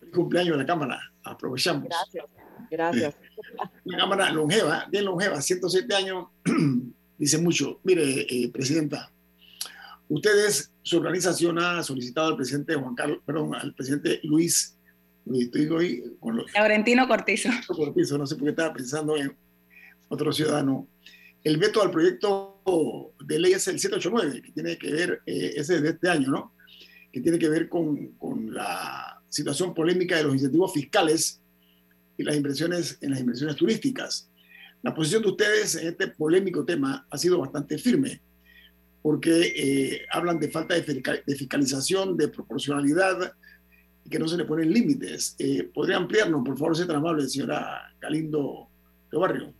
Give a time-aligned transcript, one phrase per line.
[0.00, 1.00] Feliz cumpleaños de la Cámara.
[1.22, 1.84] Aprovechamos.
[1.84, 2.24] Gracias,
[2.70, 3.14] gracias.
[3.84, 6.26] Una Cámara longeva, bien longeva, 107 años,
[7.18, 7.80] dice mucho.
[7.84, 9.10] Mire, eh, Presidenta,
[10.08, 14.75] ustedes, su organización ha solicitado al presidente Juan Carlos, perdón, al presidente Luis
[15.34, 16.52] estoy hoy con los...
[16.52, 17.50] Laurentino Cortizo.
[17.66, 19.36] Cortizo, no sé por qué estaba pensando en
[20.08, 20.88] otro ciudadano.
[21.42, 25.80] El veto al proyecto de ley es el 789, que tiene que ver, eh, ese
[25.80, 26.52] de este año, ¿no?
[27.12, 31.40] Que tiene que ver con, con, la situación polémica de los incentivos fiscales
[32.16, 34.30] y las inversiones en las inversiones turísticas.
[34.82, 38.20] La posición de ustedes en este polémico tema ha sido bastante firme,
[39.02, 43.34] porque eh, hablan de falta de fiscalización, de proporcionalidad,
[44.08, 45.36] que no se le ponen límites.
[45.38, 48.68] Eh, ¿Podría ampliarnos, por favor, ser tan amable, señora Galindo
[49.10, 49.52] de Barrio?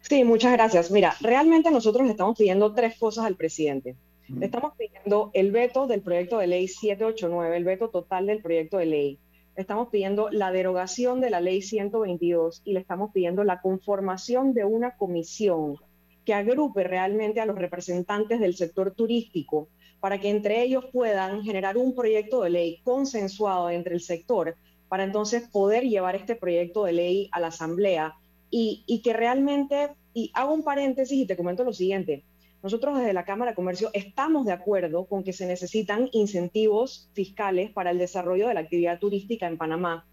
[0.00, 0.90] Sí, muchas gracias.
[0.90, 3.96] Mira, realmente nosotros le estamos pidiendo tres cosas al presidente.
[4.28, 8.78] Le estamos pidiendo el veto del proyecto de ley 789, el veto total del proyecto
[8.78, 9.18] de ley.
[9.56, 14.54] Le estamos pidiendo la derogación de la ley 122 y le estamos pidiendo la conformación
[14.54, 15.76] de una comisión
[16.24, 19.68] que agrupe realmente a los representantes del sector turístico
[20.00, 24.56] para que entre ellos puedan generar un proyecto de ley consensuado entre el sector
[24.88, 28.16] para entonces poder llevar este proyecto de ley a la Asamblea
[28.50, 32.24] y, que realmente, y hago un paréntesis y te comento lo siguiente,
[32.62, 37.70] nosotros desde la Cámara de Comercio estamos de acuerdo con que se necesitan incentivos fiscales
[37.70, 40.06] para el desarrollo de la actividad turística en Panamá.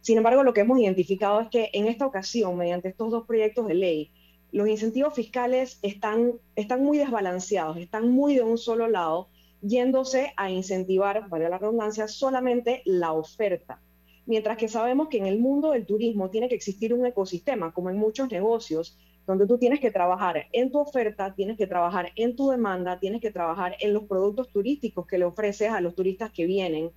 [0.00, 3.68] Sin embargo, lo que hemos identificado es que en esta ocasión, mediante estos dos proyectos
[3.68, 4.10] de ley,
[4.52, 9.28] los incentivos fiscales están, están muy desbalanceados, están muy de un solo lado
[9.66, 13.80] yéndose a incentivar, para la redundancia, solamente la oferta.
[14.26, 17.90] Mientras que sabemos que en el mundo del turismo tiene que existir un ecosistema, como
[17.90, 22.36] en muchos negocios, donde tú tienes que trabajar en tu oferta, tienes que trabajar en
[22.36, 26.30] tu demanda, tienes que trabajar en los productos turísticos que le ofreces a los turistas
[26.30, 26.90] que vienen.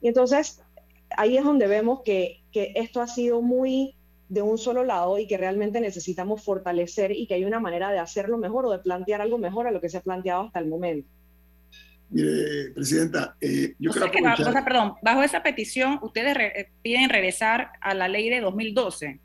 [0.00, 0.62] Y entonces
[1.16, 3.96] ahí es donde vemos que, que esto ha sido muy
[4.30, 7.98] de un solo lado y que realmente necesitamos fortalecer y que hay una manera de
[7.98, 10.68] hacerlo mejor o de plantear algo mejor a lo que se ha planteado hasta el
[10.68, 11.08] momento.
[12.14, 14.22] Mire, Presidenta, eh, yo creo que...
[14.64, 19.18] perdón, bajo esa petición, ustedes eh, piden regresar a la ley de 2012.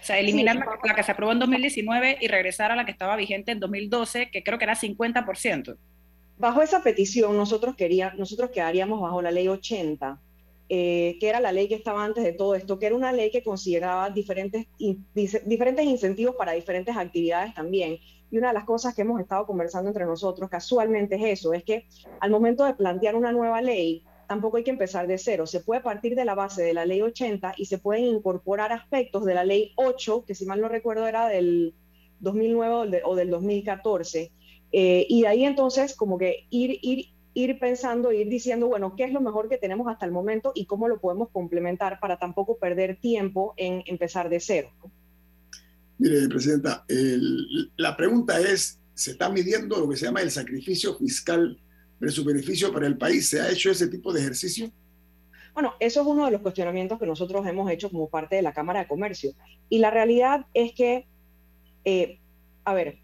[0.00, 3.14] O sea, eliminar la, que se aprobó en 2019 y regresar a la que estaba
[3.14, 5.76] vigente en 2012, que creo que era 50%.
[6.38, 10.18] Bajo esa petición, nosotros, quería, nosotros quedaríamos bajo la ley 80,
[10.68, 13.30] eh, que era la ley que estaba antes de todo esto, que era una ley
[13.30, 14.66] que consideraba diferentes,
[15.46, 18.00] diferentes incentivos para diferentes actividades también.
[18.32, 21.64] Y una de las cosas que hemos estado conversando entre nosotros casualmente es eso, es
[21.64, 21.86] que
[22.18, 25.46] al momento de plantear una nueva ley, tampoco hay que empezar de cero.
[25.46, 29.26] Se puede partir de la base de la ley 80 y se pueden incorporar aspectos
[29.26, 31.74] de la ley 8, que si mal no recuerdo era del
[32.20, 34.32] 2009 o, del 2014.
[34.72, 39.04] Eh, y de ahí entonces como que ir, ir, ir pensando, ir diciendo, bueno, qué
[39.04, 42.56] es lo mejor que tenemos hasta el momento y cómo lo podemos complementar para tampoco
[42.56, 44.70] perder tiempo en empezar de cero.
[45.98, 46.84] Mire, Presidenta,
[47.76, 51.58] la pregunta es, ¿se está midiendo lo que se llama el sacrificio fiscal
[52.10, 53.28] su beneficio para el país?
[53.28, 54.70] ¿Se ha hecho ese tipo de ejercicio?
[55.54, 58.54] Bueno, eso es uno de los cuestionamientos que nosotros hemos hecho como parte de la
[58.54, 59.32] Cámara de Comercio.
[59.68, 61.06] Y la realidad es que,
[61.84, 62.18] eh,
[62.64, 62.98] a ver,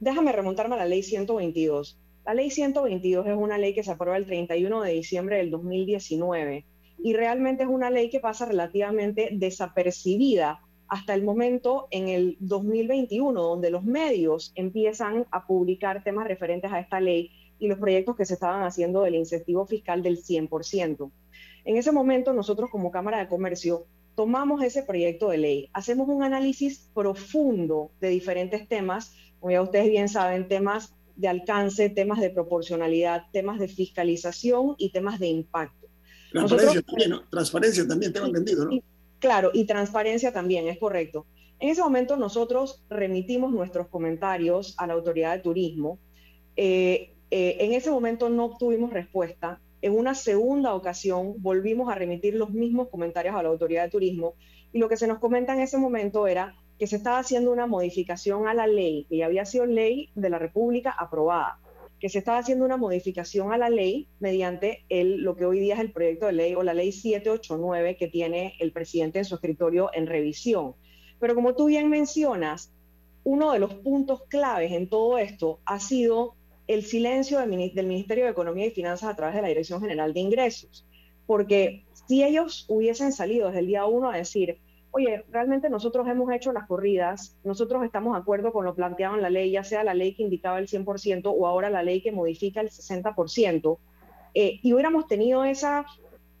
[0.00, 1.98] déjame remontarme a la ley 122.
[2.26, 6.66] La ley 122 es una ley que se aprueba el 31 de diciembre del 2019
[7.02, 10.60] y realmente es una ley que pasa relativamente desapercibida
[10.90, 16.80] hasta el momento en el 2021, donde los medios empiezan a publicar temas referentes a
[16.80, 21.12] esta ley y los proyectos que se estaban haciendo del incentivo fiscal del 100%.
[21.64, 26.24] En ese momento nosotros como Cámara de Comercio tomamos ese proyecto de ley, hacemos un
[26.24, 32.30] análisis profundo de diferentes temas, como ya ustedes bien saben, temas de alcance, temas de
[32.30, 35.86] proporcionalidad, temas de fiscalización y temas de impacto.
[36.32, 37.28] Transparencia también, ¿no?
[37.28, 38.80] Transparencia también, tengo entendido, ¿no?
[39.20, 41.26] Claro, y transparencia también, es correcto.
[41.60, 45.98] En ese momento nosotros remitimos nuestros comentarios a la Autoridad de Turismo.
[46.56, 49.60] Eh, eh, en ese momento no obtuvimos respuesta.
[49.82, 54.34] En una segunda ocasión volvimos a remitir los mismos comentarios a la Autoridad de Turismo
[54.72, 57.66] y lo que se nos comenta en ese momento era que se estaba haciendo una
[57.66, 61.58] modificación a la ley, que ya había sido ley de la República aprobada,
[62.00, 65.74] que se estaba haciendo una modificación a la ley mediante el, lo que hoy día
[65.74, 69.34] es el proyecto de ley o la ley 789 que tiene el presidente en su
[69.34, 70.74] escritorio en revisión.
[71.18, 72.72] Pero como tú bien mencionas,
[73.22, 76.36] uno de los puntos claves en todo esto ha sido
[76.66, 80.20] el silencio del Ministerio de Economía y Finanzas a través de la Dirección General de
[80.20, 80.86] Ingresos.
[81.26, 84.58] Porque si ellos hubiesen salido desde el día uno a decir,
[84.92, 89.22] oye, realmente nosotros hemos hecho las corridas, nosotros estamos de acuerdo con lo planteado en
[89.22, 92.12] la ley, ya sea la ley que indicaba el 100% o ahora la ley que
[92.12, 93.78] modifica el 60%,
[94.34, 95.86] eh, y hubiéramos tenido esa,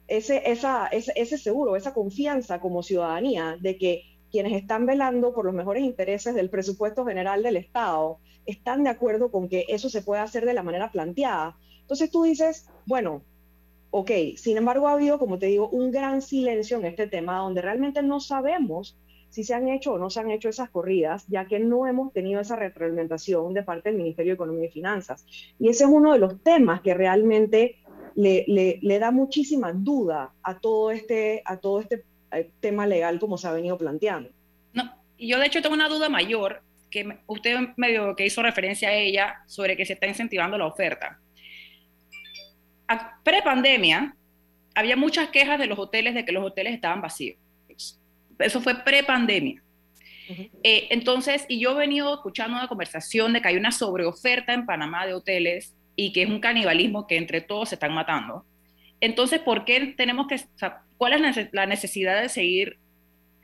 [0.06, 5.84] ese, ese, seguro, esa confianza como ciudadanía de que quienes están velando por los mejores
[5.84, 10.44] intereses del presupuesto general del Estado están de acuerdo con que eso se pueda hacer
[10.46, 11.56] de la manera planteada.
[11.80, 13.22] Entonces tú dices, bueno,
[13.90, 17.60] Ok, sin embargo ha habido, como te digo, un gran silencio en este tema donde
[17.60, 18.96] realmente no sabemos
[19.30, 22.12] si se han hecho o no se han hecho esas corridas, ya que no hemos
[22.12, 25.24] tenido esa retroalimentación de parte del Ministerio de Economía y Finanzas.
[25.58, 27.76] Y ese es uno de los temas que realmente
[28.14, 33.38] le, le, da muchísima duda a todo este, a todo este eh, tema legal como
[33.38, 34.30] se ha venido planteando.
[34.72, 38.94] No, yo de hecho tengo una duda mayor, que usted medio que hizo referencia a
[38.94, 41.20] ella, sobre que se está incentivando la oferta
[43.22, 44.14] pre-pandemia,
[44.74, 47.38] había muchas quejas de los hoteles de que los hoteles estaban vacíos.
[48.38, 49.62] Eso fue pre-pandemia.
[50.62, 54.64] Eh, entonces, y yo he venido escuchando una conversación de que hay una sobreoferta en
[54.64, 58.44] Panamá de hoteles y que es un canibalismo que entre todos se están matando.
[59.00, 60.40] Entonces, ¿por qué tenemos que,
[60.96, 62.78] cuál es la necesidad de seguir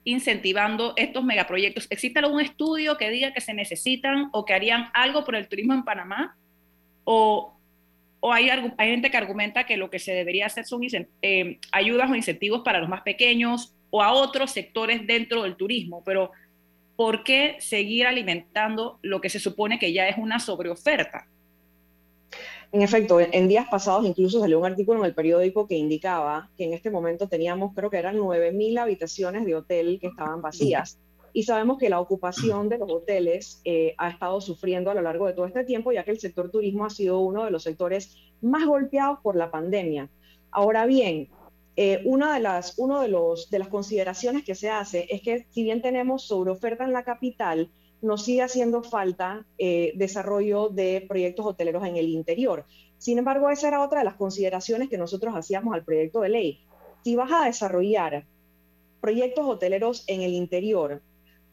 [0.04, 1.88] incentivando estos megaproyectos?
[1.90, 5.74] ¿Existe algún estudio que diga que se necesitan o que harían algo por el turismo
[5.74, 6.36] en Panamá?
[7.04, 7.55] ¿O
[8.20, 10.82] o hay, hay gente que argumenta que lo que se debería hacer son
[11.22, 16.02] eh, ayudas o incentivos para los más pequeños o a otros sectores dentro del turismo,
[16.04, 16.30] pero
[16.96, 21.26] ¿por qué seguir alimentando lo que se supone que ya es una sobreoferta?
[22.72, 26.64] En efecto, en días pasados incluso salió un artículo en el periódico que indicaba que
[26.64, 30.98] en este momento teníamos, creo que eran 9.000 habitaciones de hotel que estaban vacías
[31.36, 35.26] y sabemos que la ocupación de los hoteles eh, ha estado sufriendo a lo largo
[35.26, 38.16] de todo este tiempo, ya que el sector turismo ha sido uno de los sectores
[38.40, 40.08] más golpeados por la pandemia.
[40.50, 41.28] Ahora bien,
[41.76, 45.44] eh, una de las, uno de, los, de las consideraciones que se hace es que
[45.50, 51.44] si bien tenemos sobreoferta en la capital, nos sigue haciendo falta eh, desarrollo de proyectos
[51.44, 52.64] hoteleros en el interior.
[52.96, 56.60] Sin embargo, esa era otra de las consideraciones que nosotros hacíamos al proyecto de ley.
[57.04, 58.24] Si vas a desarrollar
[59.02, 61.02] proyectos hoteleros en el interior,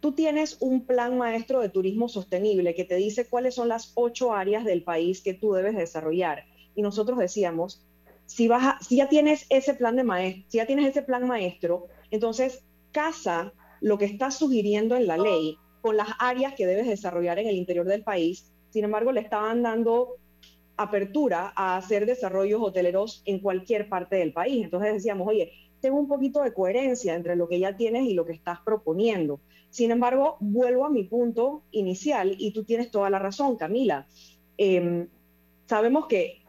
[0.04, 4.34] tú tienes un plan maestro de turismo sostenible que te dice cuáles son las ocho
[4.34, 6.44] áreas del país que tú debes desarrollar.
[6.76, 7.86] Y nosotros decíamos,
[8.26, 8.50] si,
[8.90, 14.04] ya tienes ese plan maestro, si ya tienes ese plan maestro, entonces casa lo que
[14.04, 18.04] estás sugiriendo en la ley con las áreas que debes desarrollar en el interior del
[18.04, 18.52] país.
[18.72, 20.18] Sin embargo, le estaban dando
[20.76, 24.66] apertura a hacer desarrollos hoteleros en cualquier parte del país.
[24.66, 28.26] Entonces decíamos, oye, tengo un poquito de coherencia entre lo que ya tienes y lo
[28.26, 29.42] que estás proponiendo.
[29.70, 34.08] Sin embargo, vuelvo a mi punto inicial y tú tienes toda la razón, Camila.
[34.58, 35.10] Em,
[35.66, 36.42] sabemos que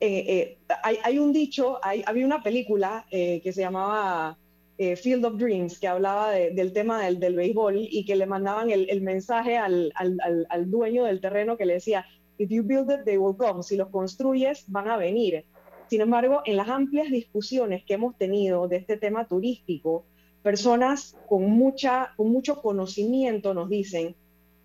[0.00, 4.36] eh, hay, hay, un dicho, hay, había una película que se llamaba
[4.76, 8.90] Field of Dreams, que hablaba del tema del, del, béisbol y que le mandaban el,
[8.90, 12.04] el mensaje al, al, al, dueño del terreno que le decía,
[12.38, 13.62] if you build it, they will come.
[13.62, 15.44] Si los construyes, van a venir.
[15.88, 20.04] Sin embargo, en las amplias discusiones que hemos tenido de este tema turístico,
[20.42, 24.14] personas con, mucha, con mucho conocimiento nos dicen,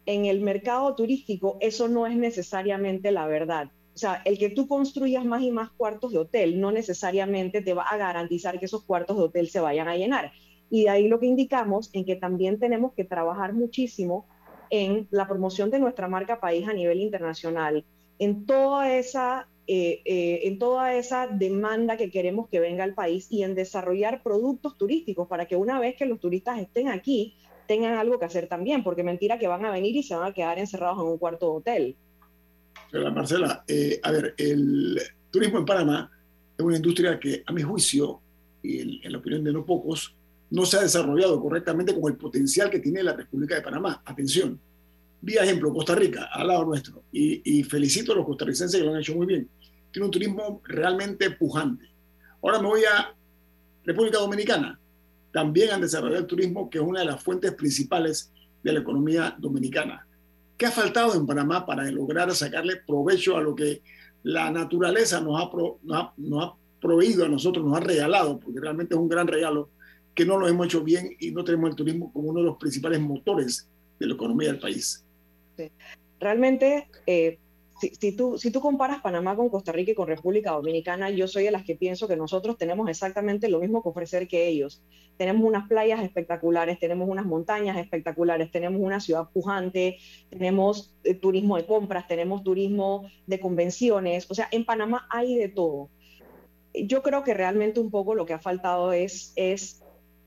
[0.05, 3.69] en el mercado turístico eso no es necesariamente la verdad.
[3.95, 7.73] O sea, el que tú construyas más y más cuartos de hotel no necesariamente te
[7.73, 10.31] va a garantizar que esos cuartos de hotel se vayan a llenar.
[10.69, 14.25] Y de ahí lo que indicamos en que también tenemos que trabajar muchísimo
[14.71, 17.85] en la promoción de nuestra marca país a nivel internacional,
[18.17, 23.27] en toda esa eh, eh, en toda esa demanda que queremos que venga al país
[23.29, 27.35] y en desarrollar productos turísticos para que una vez que los turistas estén aquí
[27.67, 30.33] tengan algo que hacer también, porque mentira que van a venir y se van a
[30.33, 31.95] quedar encerrados en un cuarto de hotel.
[33.13, 34.99] Marcela, eh, a ver, el
[35.31, 36.11] turismo en Panamá
[36.57, 38.19] es una industria que, a mi juicio,
[38.61, 40.13] y en la opinión de no pocos,
[40.51, 44.03] no se ha desarrollado correctamente con el potencial que tiene la República de Panamá.
[44.05, 44.59] Atención,
[45.25, 48.99] Vía ejemplo, Costa Rica, al lado nuestro, y, felicito a los costarricenses que lo han
[48.99, 49.47] hecho muy bien.
[49.89, 51.89] Tiene un turismo realmente pujante.
[52.41, 53.15] Ahora me voy a
[53.85, 54.77] República Dominicana.
[55.31, 59.33] También han desarrollado el turismo, que es una de las fuentes principales de la economía
[59.39, 60.05] dominicana.
[60.57, 63.81] ¿Qué ha faltado en Panamá para lograr sacarle provecho a lo que
[64.23, 65.49] la naturaleza nos ha,
[66.17, 69.69] nos ha proveído a nosotros, nos ha regalado, porque realmente es un gran regalo,
[70.13, 72.57] que no lo hemos hecho bien y no tenemos el turismo como uno de los
[72.57, 75.02] principales motores de la economía del país?
[76.19, 77.39] Realmente, eh,
[77.99, 81.63] si, tú, comparas Panamá con Costa Rica y con República Dominicana, yo soy de las
[81.63, 84.81] que pienso que nosotros tenemos exactamente lo mismo que ofrecer que ellos.
[85.17, 89.97] Tenemos unas playas espectaculares, tenemos unas montañas espectaculares, tenemos una ciudad pujante,
[90.29, 95.49] tenemos eh, turismo de compras, tenemos turismo de convenciones, o sea, en Panamá hay de
[95.49, 95.89] todo.
[96.73, 99.33] Yo creo que realmente un poco lo que ha faltado es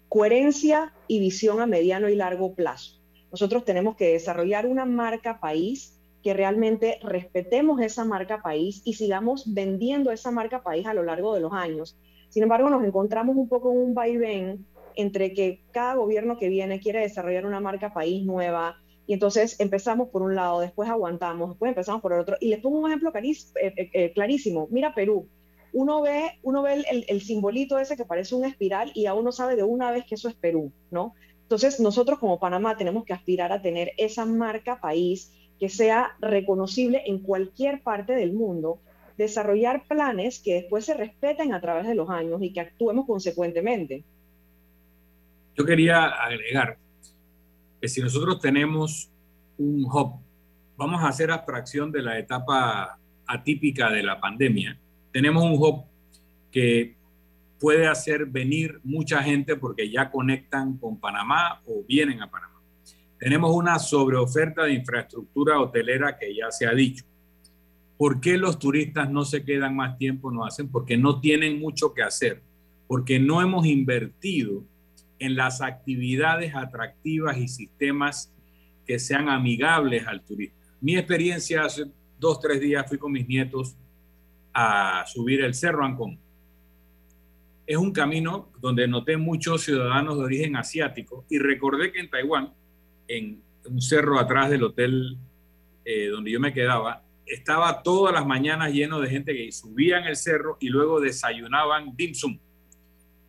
[0.08, 2.95] coherencia y visión a mediano y largo plazo
[3.36, 9.52] nosotros tenemos que desarrollar una marca país que realmente respetemos esa marca país y sigamos
[9.52, 11.98] vendiendo esa marca país a lo largo de los años.
[12.30, 14.64] Sin embargo, nos encontramos un poco en un vaivén
[14.94, 20.08] entre que cada gobierno que viene quiere desarrollar una marca país nueva y entonces empezamos
[20.08, 22.38] por un lado, después aguantamos, después empezamos por el otro.
[22.40, 24.66] Y les pongo un ejemplo eh, eh, eh, clarísimo.
[24.70, 25.28] Mira Perú.
[25.74, 29.30] Uno ve, uno ve el, el, simbolito ese que parece una espiral y ya uno
[29.30, 31.12] sabe de una vez que eso es Perú, ¿no?
[31.46, 37.04] Entonces, nosotros como Panamá tenemos que aspirar a tener esa marca país que sea reconocible
[37.06, 38.80] en cualquier parte del mundo,
[39.16, 44.02] desarrollar planes que después se respeten a través de los años y que actuemos consecuentemente.
[45.56, 46.78] Yo quería agregar
[47.80, 49.08] que si nosotros tenemos
[49.56, 50.20] un hub,
[50.76, 54.76] vamos a hacer abstracción de la etapa atípica de la pandemia,
[55.12, 55.84] tenemos un hub
[56.50, 56.95] que
[57.58, 62.60] puede hacer venir mucha gente porque ya conectan con Panamá o vienen a Panamá.
[63.18, 67.04] Tenemos una sobreoferta de infraestructura hotelera que ya se ha dicho.
[67.96, 70.30] ¿Por qué los turistas no se quedan más tiempo?
[70.30, 72.42] No hacen porque no tienen mucho que hacer,
[72.86, 74.64] porque no hemos invertido
[75.18, 78.34] en las actividades atractivas y sistemas
[78.84, 80.56] que sean amigables al turista.
[80.82, 81.86] Mi experiencia hace
[82.18, 83.76] dos, tres días fui con mis nietos
[84.52, 86.18] a subir el Cerro Ancón
[87.66, 92.52] es un camino donde noté muchos ciudadanos de origen asiático y recordé que en Taiwán,
[93.08, 95.16] en un cerro atrás del hotel
[95.84, 100.16] eh, donde yo me quedaba, estaba todas las mañanas lleno de gente que subían el
[100.16, 102.38] cerro y luego desayunaban dim sum.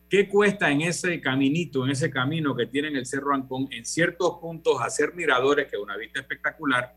[0.08, 4.38] ¿Qué cuesta en ese caminito, en ese camino que tienen el Cerro Ancón, en ciertos
[4.40, 6.94] puntos hacer miradores, que es una vista espectacular,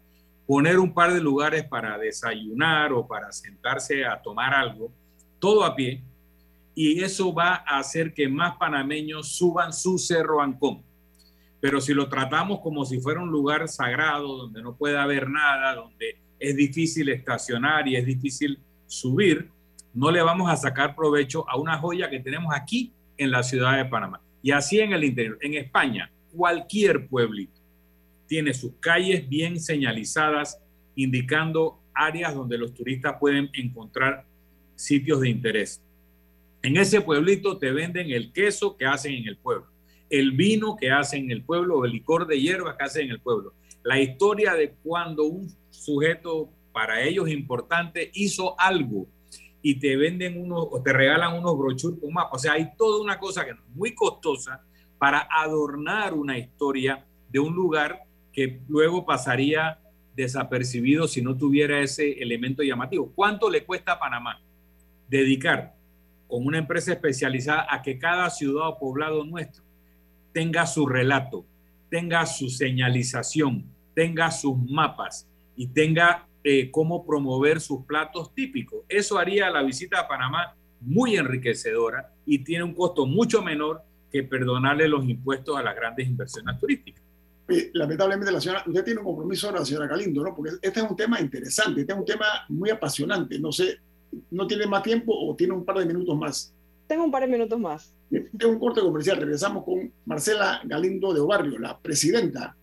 [0.48, 4.93] poner un par de lugares para desayunar o para sentarse a tomar algo,
[5.39, 6.01] todo a pie,
[6.83, 10.81] y eso va a hacer que más panameños suban su Cerro Ancón.
[11.59, 15.75] Pero si lo tratamos como si fuera un lugar sagrado, donde no puede haber nada,
[15.75, 18.57] donde es difícil estacionar y es difícil
[18.88, 19.51] subir,
[19.93, 23.77] no le vamos a sacar provecho a una joya que tenemos aquí en la ciudad
[23.77, 24.19] de Panamá.
[24.41, 25.38] Y así en el interior.
[25.41, 27.61] En España, cualquier pueblito
[28.25, 30.59] tiene sus calles bien señalizadas,
[30.95, 34.25] indicando áreas donde los turistas pueden encontrar
[34.73, 35.79] sitios de interés.
[36.63, 39.68] En ese pueblito te venden el queso que hacen en el pueblo,
[40.10, 43.20] el vino que hacen en el pueblo el licor de hierba que hacen en el
[43.20, 43.53] pueblo.
[43.84, 49.08] La historia de cuando un sujeto para ellos importante hizo algo
[49.63, 52.34] y te venden unos o te regalan unos brochures con mapas.
[52.34, 54.63] O sea, hay toda una cosa que es muy costosa
[55.00, 59.80] para adornar una historia de un lugar que luego pasaría
[60.15, 63.12] desapercibido si no tuviera ese elemento llamativo.
[63.15, 64.39] ¿Cuánto le cuesta a Panamá?
[65.12, 65.75] dedicar
[66.31, 69.65] con una empresa especializada a que cada ciudad o poblado nuestro
[70.31, 71.45] tenga su relato,
[71.89, 78.85] tenga su señalización, tenga sus mapas y tenga eh, cómo promover sus platos típicos.
[78.88, 84.23] Eso haría la visita a Panamá muy enriquecedora y tiene un costo mucho menor que
[84.23, 87.03] perdonarle los impuestos a las grandes inversiones turísticas.
[87.73, 90.33] lamentablemente la señora, usted tiene un compromiso la señora Galindo, ¿no?
[90.33, 93.38] Porque este es un tema interesante, este es un tema muy apasionante.
[93.38, 93.81] No sé,
[94.30, 96.53] ¿no tiene más tiempo o tiene un par de minutos más?
[96.88, 97.94] Tengo un par de minutos más.
[98.10, 99.18] Tengo un corte comercial.
[99.18, 102.56] Regresamos con Marcela Galindo de Obarrio, la presidenta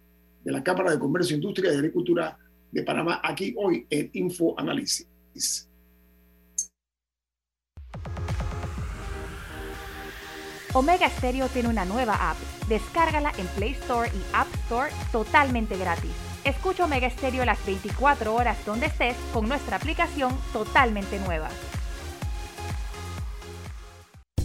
[0.45, 2.39] de la Cámara de Comercio, Industria y Agricultura
[2.71, 5.07] de Panamá, aquí hoy en Info Análisis.
[10.75, 12.37] Omega Stereo tiene una nueva app.
[12.69, 16.28] Descárgala en Play Store y App Store totalmente gratis.
[16.45, 21.49] Escucha Omega Stereo las 24 horas donde estés con nuestra aplicación totalmente nueva.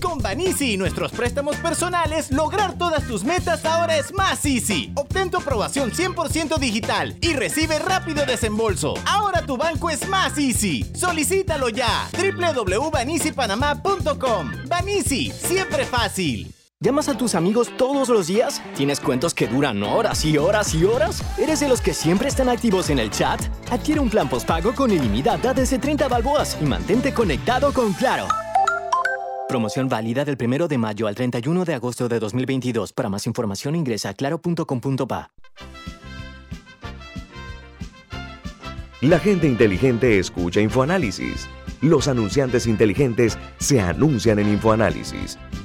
[0.01, 4.91] Con Banisi y nuestros préstamos personales, lograr todas tus metas ahora es más easy.
[4.95, 8.95] Obtén tu aprobación 100% digital y recibe rápido desembolso.
[9.05, 10.83] Ahora tu banco es más easy.
[10.93, 12.09] Solicítalo ya.
[12.11, 14.51] www.banisipanamá.com.
[14.67, 16.53] Banisi, siempre fácil.
[16.83, 18.61] ¿Llamas a tus amigos todos los días?
[18.75, 21.23] ¿Tienes cuentos que duran horas y horas y horas?
[21.39, 23.39] ¿Eres de los que siempre están activos en el chat?
[23.71, 28.27] Adquiere un plan postpago con ilimitada desde 30 balboas y mantente conectado con Claro.
[29.47, 32.91] Promoción válida del 1 de mayo al 31 de agosto de 2022.
[32.91, 35.31] Para más información ingresa a claro.com.pa.
[38.99, 41.47] La gente inteligente escucha InfoAnálisis.
[41.79, 45.39] Los anunciantes inteligentes se anuncian en InfoAnálisis.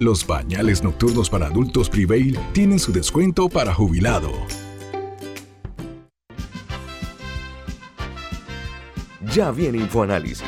[0.00, 4.32] Los pañales nocturnos para adultos Prevail tienen su descuento para jubilado.
[9.32, 10.42] Ya viene InfoAnálisis,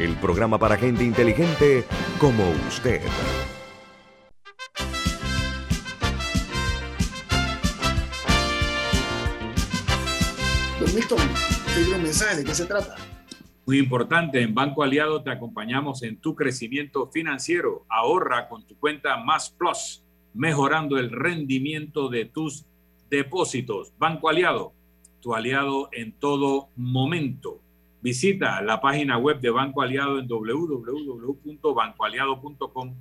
[0.00, 1.84] el programa para gente inteligente
[2.18, 3.00] como usted.
[10.80, 11.18] Don Milton,
[11.72, 12.96] te un mensaje, ¿de qué se trata?
[13.64, 17.86] Muy importante, en Banco Aliado te acompañamos en tu crecimiento financiero.
[17.88, 20.02] Ahorra con tu cuenta Más Plus,
[20.34, 22.66] mejorando el rendimiento de tus
[23.08, 23.92] depósitos.
[23.98, 24.72] Banco Aliado,
[25.20, 27.60] tu aliado en todo momento.
[28.00, 32.96] Visita la página web de Banco Aliado en www.bancoaliado.com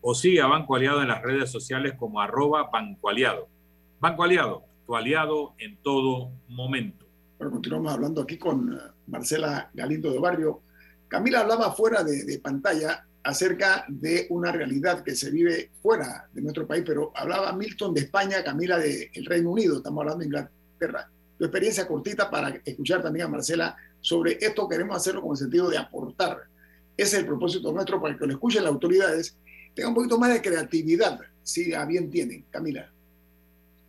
[0.00, 3.46] o sigue a Banco Aliado en las redes sociales como arroba Banco Aliado.
[4.00, 7.07] Banco Aliado, tu aliado en todo momento.
[7.38, 10.62] Bueno, continuamos hablando aquí con eh, Marcela Galindo de Barrio.
[11.06, 16.66] Camila hablaba fuera de, pantalla acerca de una realidad que se vive fuera de nuestro
[16.66, 21.08] país, pero hablaba Milton de España, Camila del Reino Unido, estamos hablando de Inglaterra.
[21.38, 25.70] Tu experiencia cortita para escuchar también a Marcela sobre esto, queremos hacerlo con el sentido
[25.70, 26.38] de aportar.
[26.96, 29.36] Ese es el propósito nuestro para que lo escuchen las autoridades,
[29.74, 32.44] tengan un poquito más de creatividad, si a bien tienen.
[32.50, 32.90] Camila.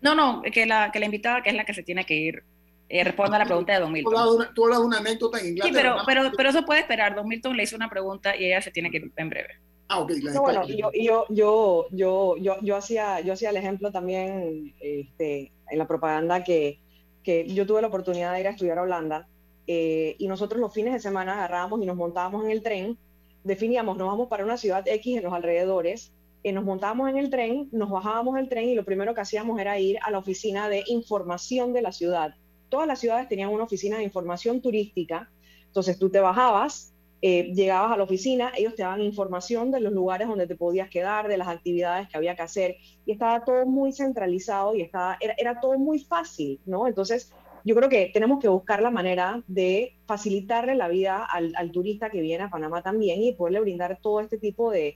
[0.01, 2.43] No, no, que la, que la invitada, que es la que se tiene que ir,
[2.89, 4.13] eh, responda a la pregunta de Don Milton.
[4.53, 5.69] Tú hablas de una anécdota en Inglaterra.
[5.69, 7.15] Sí, pero, pero, pero eso puede esperar.
[7.15, 9.59] Don Milton le hizo una pregunta y ella se tiene que ir en breve.
[9.87, 10.11] Ah, ok.
[10.39, 15.77] bueno, yo, yo, yo, yo, yo, yo, hacía, yo hacía el ejemplo también este, en
[15.79, 16.79] la propaganda que,
[17.23, 19.27] que yo tuve la oportunidad de ir a estudiar a Holanda
[19.65, 22.97] eh, y nosotros los fines de semana agarrábamos y nos montábamos en el tren,
[23.43, 27.17] definíamos, nos vamos para una ciudad X en los alrededores, y eh, nos montábamos en
[27.17, 30.17] el tren, nos bajábamos del tren y lo primero que hacíamos era ir a la
[30.17, 32.33] oficina de información de la ciudad
[32.69, 35.29] todas las ciudades tenían una oficina de información turística,
[35.67, 39.91] entonces tú te bajabas, eh, llegabas a la oficina, ellos te daban información de los
[39.91, 43.65] lugares donde te podías quedar, de las actividades que había que hacer, y estaba todo
[43.65, 46.87] muy centralizado y estaba, era, todo muy fácil, ¿no?
[46.87, 47.33] Entonces,
[47.65, 52.21] yo creo que tenemos que buscar la manera de facilitarle la vida al, turista que
[52.21, 54.95] viene a Panamá también y poderle brindar todo este tipo de,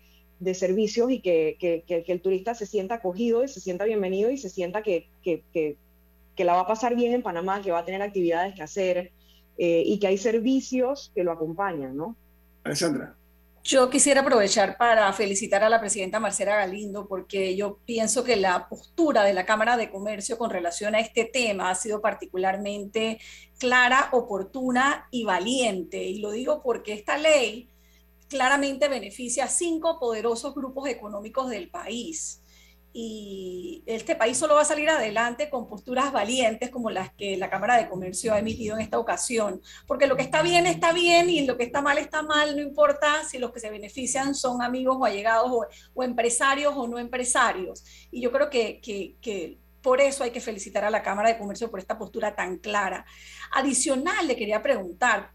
[0.53, 1.57] servicios y que,
[2.07, 5.07] el turista se sienta acogido y se sienta bienvenido y se sienta que,
[6.35, 9.11] que la va a pasar bien en Panamá, que va a tener actividades que hacer
[9.57, 12.15] eh, y que hay servicios que lo acompañan, ¿no?
[12.63, 13.15] Alessandra.
[13.65, 18.67] Yo quisiera aprovechar para felicitar a la presidenta Marcela Galindo porque yo pienso que la
[18.67, 23.19] postura de la Cámara de Comercio con relación a este tema ha sido particularmente
[23.57, 26.03] clara, oportuna y valiente.
[26.03, 27.69] Y lo digo porque esta ley
[28.27, 32.42] claramente beneficia a cinco poderosos grupos económicos del país
[32.95, 37.49] y este país solo va a salir adelante con posturas valientes como las que la
[37.49, 41.27] Cámara de Comercio ha emitido en esta ocasión, porque lo que está bien está bien
[41.27, 44.61] y lo que está mal está mal, no importa si los que se benefician son
[44.61, 45.51] amigos o allegados
[45.95, 47.83] o, empresarios o no empresarios.
[48.11, 51.39] Y yo creo que, que, que por eso hay que felicitar a la Cámara de
[51.39, 53.05] Comercio por esta postura tan clara.
[53.53, 55.31] Adicional, le quería preguntar,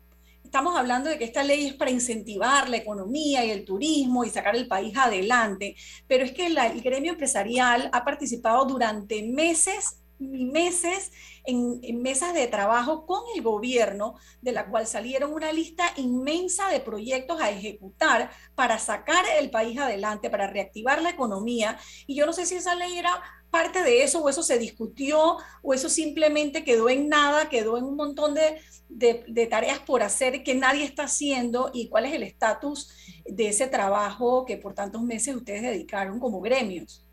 [0.48, 4.30] estamos hablando de que esta ley es para incentivar la economía y el turismo y
[4.30, 10.46] sacar el país adelante, pero es que el gremio empresarial ha participado durante meses y
[10.46, 11.12] meses
[11.44, 16.70] en, en, mesas de trabajo con el gobierno, de la cual salieron una lista inmensa
[16.70, 21.78] de proyectos a ejecutar para sacar el país adelante, para reactivar la economía.
[22.06, 25.37] Y yo no sé si esa ley era parte de eso o eso se discutió
[25.62, 30.42] o eso simplemente quedó en nada, quedó en un montón de, de, tareas por hacer
[30.42, 32.90] que nadie está haciendo y cuál es el estatus
[33.26, 37.04] de ese trabajo que por tantos meses ustedes dedicaron como gremios.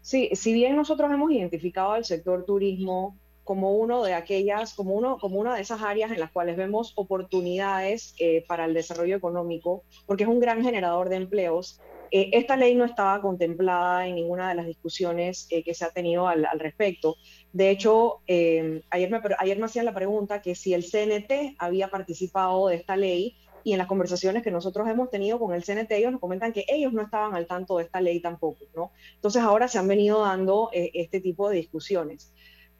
[0.00, 5.18] Sí, si bien nosotros hemos identificado al sector turismo como uno de aquellas, como uno,
[5.18, 9.84] como una de esas áreas en las cuales vemos oportunidades eh, para el desarrollo económico,
[10.06, 11.80] porque es un gran generador de empleos.
[12.14, 15.90] Eh, esta ley no estaba contemplada en ninguna de las discusiones eh, que se ha
[15.90, 17.16] tenido al, respecto.
[17.52, 22.68] De hecho, ayer, me, ayer me hacían la pregunta que si el CNT había participado
[22.68, 26.12] de esta ley y en las conversaciones que nosotros hemos tenido con el CNT, ellos
[26.12, 28.92] nos comentan que ellos no estaban al tanto de esta ley tampoco, ¿no?
[29.14, 32.32] Entonces ahora se han venido dando este tipo de discusiones.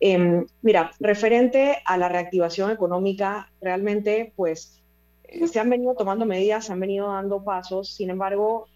[0.04, 4.81] Em, mira, referente a la reactivación económica, realmente, pues, eh,
[5.46, 7.94] se han venido tomando medidas, se han venido dando pasos.
[7.94, 8.68] Sin embargo,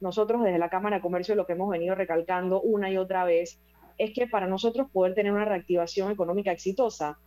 [0.00, 3.58] nosotros desde la Cámara de Comercio lo que hemos venido recalcando una y otra vez
[3.98, 7.18] es que para nosotros poder tener una reactivación económica exitosa,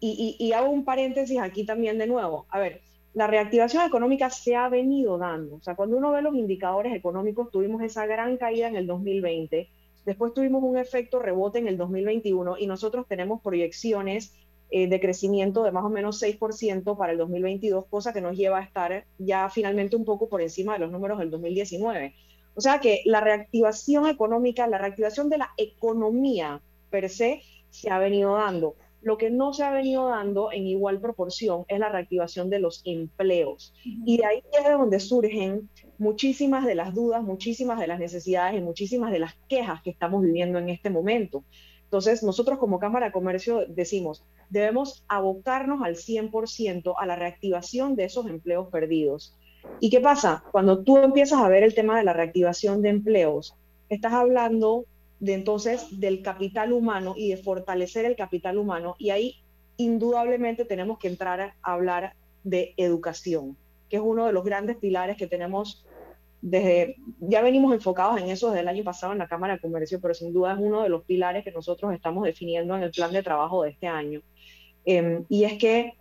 [0.00, 2.82] y, y hago un paréntesis aquí también de nuevo, a ver,
[3.14, 5.56] la reactivación económica se ha venido dando.
[5.56, 9.70] O sea, cuando uno ve los indicadores económicos, tuvimos esa gran caída en el 2020
[10.04, 14.34] Después tuvimos un efecto rebote en el 2021 y nosotros tenemos proyecciones
[14.70, 18.58] eh, de crecimiento de más o menos 6% para el 2022, cosa que nos lleva
[18.58, 22.14] a estar ya finalmente un poco por encima de los números del 2019.
[22.54, 27.98] O sea que la reactivación económica, la reactivación de la economía per se, se ha
[27.98, 28.76] venido dando.
[29.02, 32.80] Lo que no se ha venido dando en igual proporción es la reactivación de los
[32.86, 33.74] empleos.
[33.84, 38.58] Y de ahí es de donde surgen muchísimas de las dudas, muchísimas de las necesidades
[38.58, 41.44] y muchísimas de las quejas que estamos viviendo en este momento.
[41.84, 48.04] Entonces, nosotros como Cámara de Comercio decimos, debemos abocarnos al 100% a la reactivación de
[48.04, 49.36] esos empleos perdidos.
[49.80, 50.44] ¿Y qué pasa?
[50.52, 53.56] Cuando tú empiezas a ver el tema de la reactivación de empleos,
[53.88, 54.86] estás hablando
[55.20, 58.96] de entonces del capital humano y de fortalecer el capital humano.
[58.98, 59.36] Y ahí
[59.76, 63.56] indudablemente tenemos que entrar a hablar de educación,
[63.88, 65.86] que es uno de los grandes pilares que tenemos
[66.46, 69.98] desde, ya venimos enfocados en eso desde el año pasado en la Cámara de Comercio,
[69.98, 73.12] pero sin duda es uno de los pilares que nosotros estamos definiendo en el plan
[73.12, 74.20] de trabajo de este año.
[74.84, 75.94] Em, y es que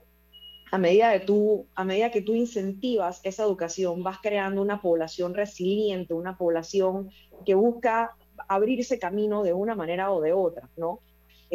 [0.69, 5.33] a medida, de tú, a medida que tú incentivas esa educación, vas creando una población
[5.33, 7.09] resiliente, una población
[7.45, 8.17] que busca
[8.49, 10.99] abrirse camino de una manera o de otra, ¿no?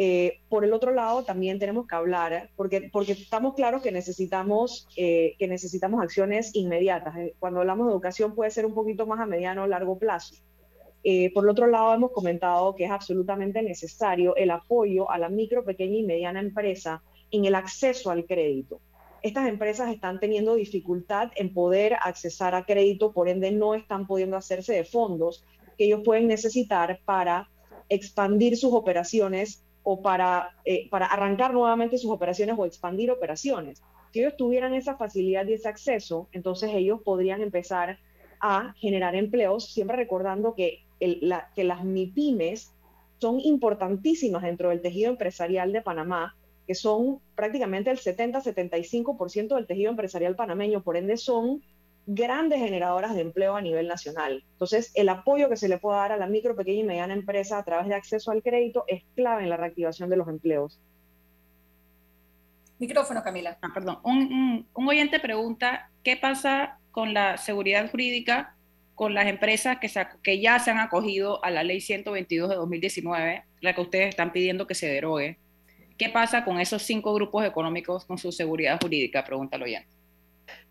[0.01, 4.87] Eh, por el otro lado, también tenemos que hablar, porque, porque estamos claros que necesitamos,
[4.95, 7.17] eh, que necesitamos acciones inmediatas.
[7.17, 10.35] Eh, cuando hablamos de educación puede ser un poquito más a mediano o largo plazo.
[11.33, 15.65] por el otro lado, hemos comentado que es absolutamente necesario el apoyo a la micro,
[15.65, 18.79] pequeña y mediana empresa en el acceso al crédito.
[19.21, 24.37] Estas empresas están teniendo dificultad en poder accesar a crédito, por ende no están pudiendo
[24.37, 25.43] hacerse de fondos
[25.77, 27.49] que ellos pueden necesitar para
[27.89, 33.81] expandir sus operaciones o para, eh, para arrancar nuevamente sus operaciones o expandir operaciones.
[34.13, 37.97] Si ellos tuvieran esa facilidad y ese acceso, entonces ellos podrían empezar
[38.39, 42.71] a generar empleos, siempre recordando que, que las MIPIMES
[43.17, 46.35] son importantísimas dentro del tejido empresarial de Panamá,
[46.67, 51.63] que son prácticamente el 70-75% del tejido empresarial panameño, por ende son
[52.11, 54.43] grandes generadoras de empleo a nivel nacional.
[54.53, 57.59] Entonces, el apoyo que se le pueda dar a la micro, pequeña y mediana empresa
[57.59, 60.79] a través de acceso al crédito es clave en la reactivación de los empleos.
[62.79, 63.59] Micrófono, Camila.
[63.61, 63.99] Ah, perdón.
[64.03, 68.55] Un, oyente pregunta, ¿qué pasa con la seguridad jurídica
[68.95, 69.89] con las empresas que,
[70.23, 74.31] que ya se han acogido a la ley 122 de 2019, la que ustedes están
[74.31, 75.37] pidiendo que se derogue?
[75.95, 79.23] ¿Qué pasa con esos cinco grupos económicos con su seguridad jurídica?
[79.23, 79.85] Pregúntalo ya.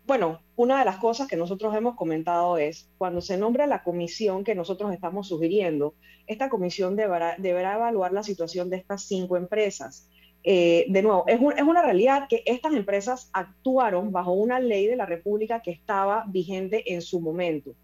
[0.09, 4.43] Bueno, una de las cosas que nosotros hemos comentado es, cuando se nombra la comisión
[4.43, 5.93] que nosotros estamos sugiriendo,
[6.25, 10.09] esta comisión deberá, evaluar la situación de estas cinco empresas.
[10.43, 15.05] Eh, de nuevo, es, una realidad que estas empresas actuaron bajo una ley de la
[15.05, 17.75] República que estaba vigente en su momento.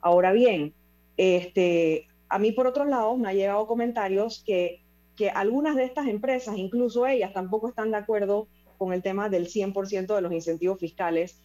[0.00, 0.74] Ahora bien,
[1.16, 4.82] este, a mí por otro lado me ha llegado comentarios que,
[5.14, 9.46] que algunas de estas empresas, incluso ellas, tampoco están de acuerdo con el tema del
[9.46, 11.40] 100% de los incentivos fiscales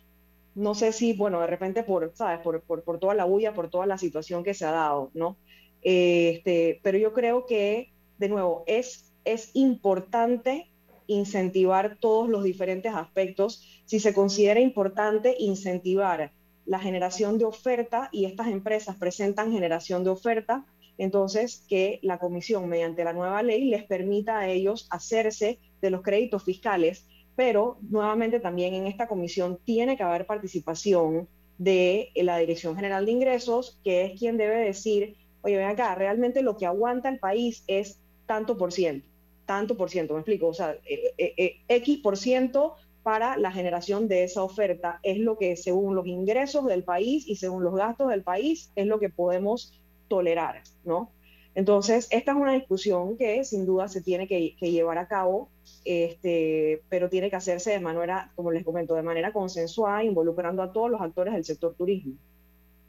[0.55, 2.39] no sé si, bueno, de repente por, ¿sabes?
[2.39, 5.37] Por, por, toda la bulla, por toda la situación que se ha dado, ¿no?
[5.81, 10.69] Este, pero yo creo que, de nuevo, es, es importante
[11.07, 13.67] incentivar todos los diferentes aspectos.
[13.85, 16.31] Si se considera importante incentivar
[16.65, 20.65] la generación de oferta y estas empresas presentan generación de oferta,
[20.97, 26.01] entonces que la comisión, mediante la nueva ley, les permita a ellos hacerse de los
[26.01, 32.75] créditos fiscales pero nuevamente también en esta comisión tiene que haber participación de la Dirección
[32.75, 37.09] General de Ingresos, que es quien debe decir, oye, ven acá, realmente lo que aguanta
[37.09, 39.07] el país es tanto por ciento,
[39.45, 43.51] tanto por ciento, me explico, o sea, eh, eh, eh, X por ciento para la
[43.51, 47.75] generación de esa oferta es lo que según los ingresos del país y según los
[47.75, 51.11] gastos del país es lo que podemos tolerar, ¿no?
[51.55, 55.49] Entonces, esta es una discusión que sin duda se tiene que, llevar a cabo,
[55.85, 60.71] este, pero tiene que hacerse de manera, como les comento, de manera consensuada, involucrando a
[60.71, 62.15] todos los actores del sector turismo.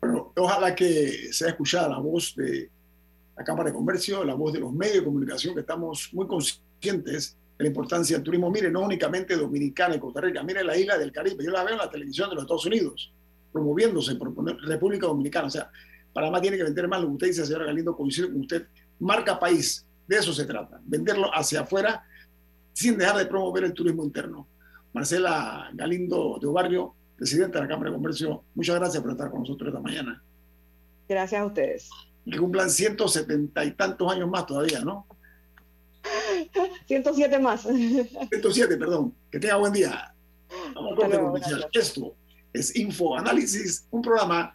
[0.00, 2.70] Bueno, ojalá que sea escuchada la voz de
[3.36, 7.36] la Cámara de Comercio, la voz de los medios de comunicación, que estamos muy conscientes
[7.58, 8.50] de la importancia del turismo.
[8.50, 11.44] Mire, no únicamente Dominicana y Costa Rica, mire la isla del Caribe.
[11.44, 13.12] Yo la veo en la televisión de los Estados Unidos,
[13.52, 14.32] promoviéndose por
[14.66, 15.48] República Dominicana.
[15.48, 15.70] O sea,
[16.14, 18.66] Panamá tiene que vender más, lo que usted dice, señora Galindo, coincide con usted,
[19.00, 22.04] marca país, de eso se trata, venderlo hacia afuera
[22.72, 24.46] sin dejar de promover el turismo interno.
[24.92, 29.40] Marcela Galindo de Obarrio, presidenta de la Cámara de Comercio, muchas gracias por estar con
[29.40, 30.22] nosotros esta mañana.
[31.08, 31.90] Gracias a ustedes.
[32.24, 35.06] Que cumplan 170 y tantos años más todavía, ¿no?
[36.86, 37.62] 107 más.
[38.30, 39.14] 107, perdón.
[39.30, 40.14] Que tenga buen día.
[40.74, 40.98] Vamos
[41.72, 42.14] Esto
[42.52, 44.54] es Info Análisis, un programa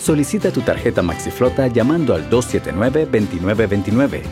[0.00, 4.22] Solicita tu tarjeta MaxiFlota llamando al 279-2929.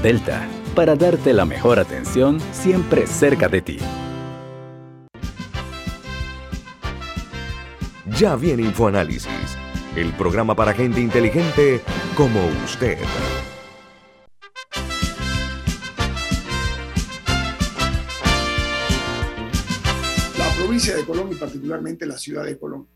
[0.00, 3.78] Delta para darte la mejor atención siempre cerca de ti.
[8.16, 9.56] Ya viene InfoAnálisis,
[9.96, 11.80] el programa para gente inteligente
[12.16, 12.98] como usted.
[20.38, 22.86] La provincia de Colón y particularmente la ciudad de Colón,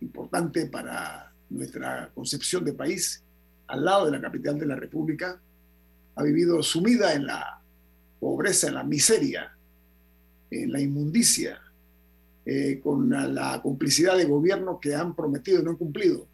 [0.00, 3.22] importante para nuestra concepción de país,
[3.66, 5.40] al lado de la capital de la República,
[6.14, 7.60] ha vivido sumida en la
[8.18, 9.56] pobreza, en la miseria,
[10.50, 11.60] en la inmundicia,
[12.44, 16.26] eh, con la, la, complicidad de gobiernos que han prometido y no han cumplido.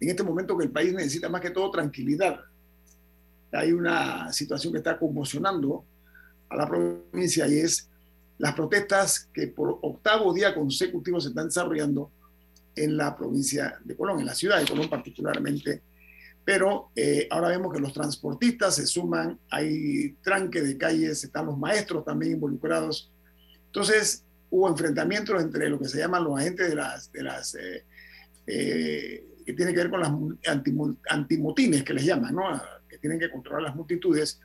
[0.00, 2.40] En este momento que el país necesita más que todo tranquilidad.
[3.52, 5.84] Hay una situación que está conmocionando
[6.48, 7.88] a la provincia y es
[8.38, 12.10] las protestas que por octavo día consecutivo se están desarrollando
[12.84, 15.82] en la provincia de Colón, en la ciudad de Colón particularmente.
[16.44, 21.58] Pero eh, ahora vemos que los transportistas se suman, hay tranque de calles, están los
[21.58, 23.12] maestros también involucrados.
[23.66, 27.84] Entonces, hubo enfrentamientos entre lo que se llaman los agentes de las, de las eh,
[28.46, 30.12] eh, que tienen que ver con las
[31.08, 32.60] antimotines que les llaman, ¿no?
[32.88, 34.40] que tienen que controlar las multitudes.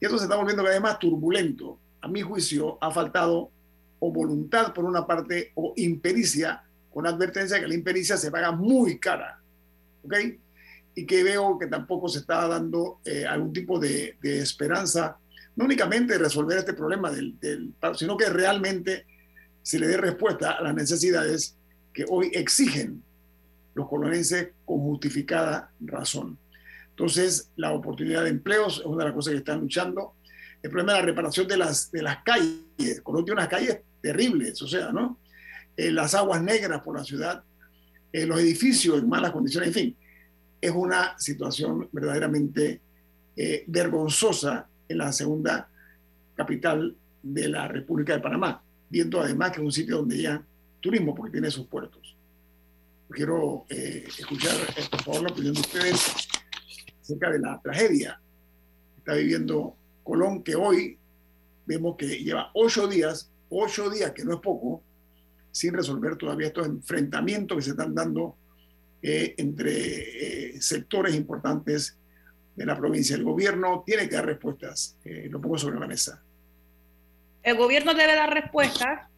[0.00, 1.78] Y esto se está volviendo cada vez más turbulento.
[2.00, 3.50] A mi juicio, ha faltado
[3.98, 8.98] o voluntad por una parte o impericia, con advertencia que la impericia se paga muy
[8.98, 9.40] cara.
[10.02, 10.14] ¿Ok?
[10.94, 15.18] Y que veo que tampoco se está dando eh, algún tipo de, esperanza,
[15.56, 19.06] no únicamente de resolver este problema del, del sino que realmente
[19.62, 21.56] se le dé respuesta a las necesidades
[21.92, 23.02] que hoy exigen
[23.74, 26.38] los colonenses con justificada razón.
[26.90, 30.14] Entonces, la oportunidad de empleos es una de las cosas que están luchando.
[30.62, 33.00] El problema de la reparación de las, de las calles.
[33.04, 35.18] Colón tiene unas calles terribles, o sea, ¿no?
[35.78, 37.44] Eh, las aguas negras por la ciudad,
[38.12, 39.96] eh, los edificios en malas condiciones, en fin.
[40.60, 42.80] Es una situación verdaderamente
[43.36, 45.68] eh, vergonzosa en la segunda
[46.34, 48.60] capital de la República de Panamá,
[48.90, 50.42] viendo además que es un sitio donde ya
[50.80, 52.16] turismo, porque tiene sus puertos.
[53.10, 54.54] Quiero escuchar,
[54.90, 56.28] por favor, la opinión de ustedes
[57.00, 58.20] acerca de la tragedia
[58.94, 60.98] que está viviendo Colón, que hoy
[61.66, 64.82] vemos que lleva ocho días, ocho días, que no es poco,
[65.58, 68.36] sin resolver todavía estos enfrentamientos que se están dando
[69.02, 69.72] eh, entre
[70.52, 71.98] eh, sectores importantes
[72.54, 73.16] de la provincia.
[73.16, 76.22] El gobierno tiene que dar respuestas, eh, lo pongo sobre la mesa.
[77.42, 79.08] El gobierno debe dar respuestas,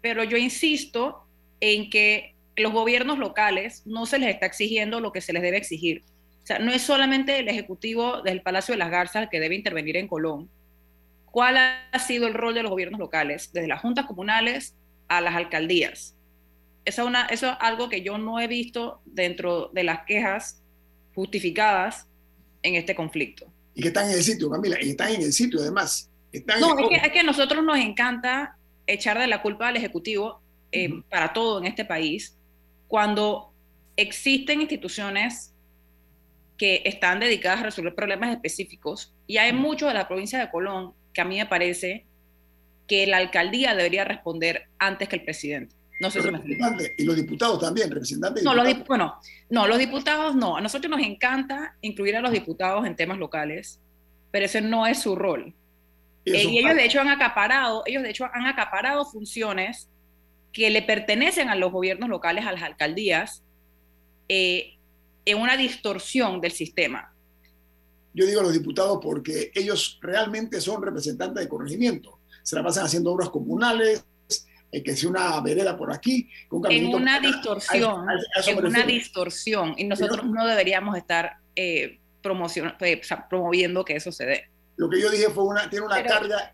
[0.00, 1.24] pero yo insisto
[1.58, 5.56] en que los gobiernos locales no se les está exigiendo lo que se les debe
[5.56, 6.04] exigir.
[6.44, 9.56] O sea, no es solamente el Ejecutivo del Palacio de las Garzas el que debe
[9.56, 10.48] intervenir en Colón.
[11.24, 13.50] ¿Cuál ha sido el rol de los gobiernos locales?
[13.52, 14.76] Desde las juntas comunales
[15.08, 16.14] a las alcaldías.
[16.84, 20.62] Eso es, una, eso es algo que yo no he visto dentro de las quejas
[21.14, 22.06] justificadas
[22.62, 23.46] en este conflicto.
[23.74, 26.10] Y que están en el sitio, Camila, y están en el sitio además.
[26.32, 26.84] Están no, en...
[26.84, 30.40] es, que, es que a nosotros nos encanta echar de la culpa al Ejecutivo
[30.72, 31.04] eh, uh -huh.
[31.08, 32.36] para todo en este país,
[32.86, 33.52] cuando
[33.96, 35.52] existen instituciones
[36.56, 40.94] que están dedicadas a resolver problemas específicos, y hay muchos de la provincia de Colón
[41.12, 42.06] que a mí me parece
[42.88, 45.76] que la alcaldía debería responder antes que el presidente.
[46.00, 46.58] No sé los si me.
[46.96, 48.42] Y los diputados también, representantes.
[48.42, 49.16] No, los dip bueno,
[49.50, 50.56] no, los diputados no.
[50.56, 53.80] A nosotros nos encanta incluir a los diputados en temas locales,
[54.30, 55.54] pero ese no es su rol.
[56.24, 59.88] Y, eh, y ellos de hecho han acaparado, ellos de hecho han acaparado funciones
[60.52, 63.42] que le pertenecen a los gobiernos locales, a las alcaldías,
[64.28, 64.76] eh,
[65.24, 67.12] en una distorsión del sistema.
[68.14, 72.17] Yo digo a los diputados porque ellos realmente son representantes de corregimiento.
[72.48, 74.06] Se la pasan haciendo obras comunales,
[74.72, 78.64] eh, que si una vereda por aquí, un en una distorsión, a, a, a en
[78.64, 84.48] una distorsión, y nosotros no, no deberíamos estar eh, eh, promoviendo que eso se dé.
[84.78, 86.52] Lo que yo dije fue una, tiene una, Pero, carga,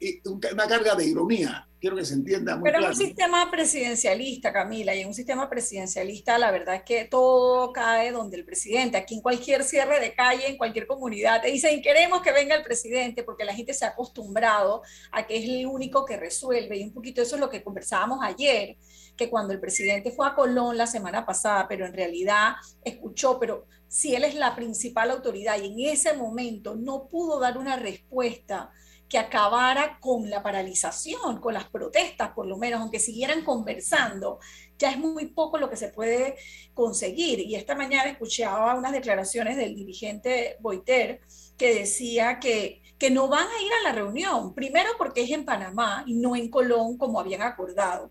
[0.51, 2.95] una carga de ironía, quiero que se entienda muy Pero claro.
[2.95, 7.71] en un sistema presidencialista, Camila, y en un sistema presidencialista la verdad es que todo
[7.75, 11.83] cae donde el presidente, aquí en cualquier cierre de calle, en cualquier comunidad, te dicen
[11.83, 14.81] queremos que venga el presidente porque la gente se ha acostumbrado
[15.13, 18.21] a que es el único que resuelve, y un poquito eso es lo que conversábamos
[18.23, 18.79] ayer,
[19.17, 23.67] que cuando el presidente fue a Colón la semana pasada, pero en realidad escuchó, pero
[23.89, 28.71] si él es la principal autoridad y en ese momento no pudo dar una respuesta,
[29.09, 34.41] que acabara con la paralización, con las protestas, por lo menos, aunque siguieran conversando,
[34.79, 36.37] ya es muy poco lo que se puede
[36.73, 37.41] conseguir.
[37.41, 41.21] Y esta mañana escuchaba unas declaraciones del dirigente Boiter
[41.57, 45.45] que decía que, que no van a ir a la reunión, primero porque es en
[45.45, 48.11] Panamá y no en Colón como habían acordado.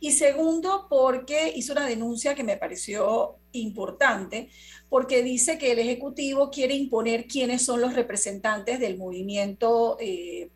[0.00, 4.48] Y segundo, porque hizo una denuncia que me pareció importante,
[4.88, 10.50] porque dice que el Ejecutivo quiere imponer quiénes son los representantes del movimiento eh,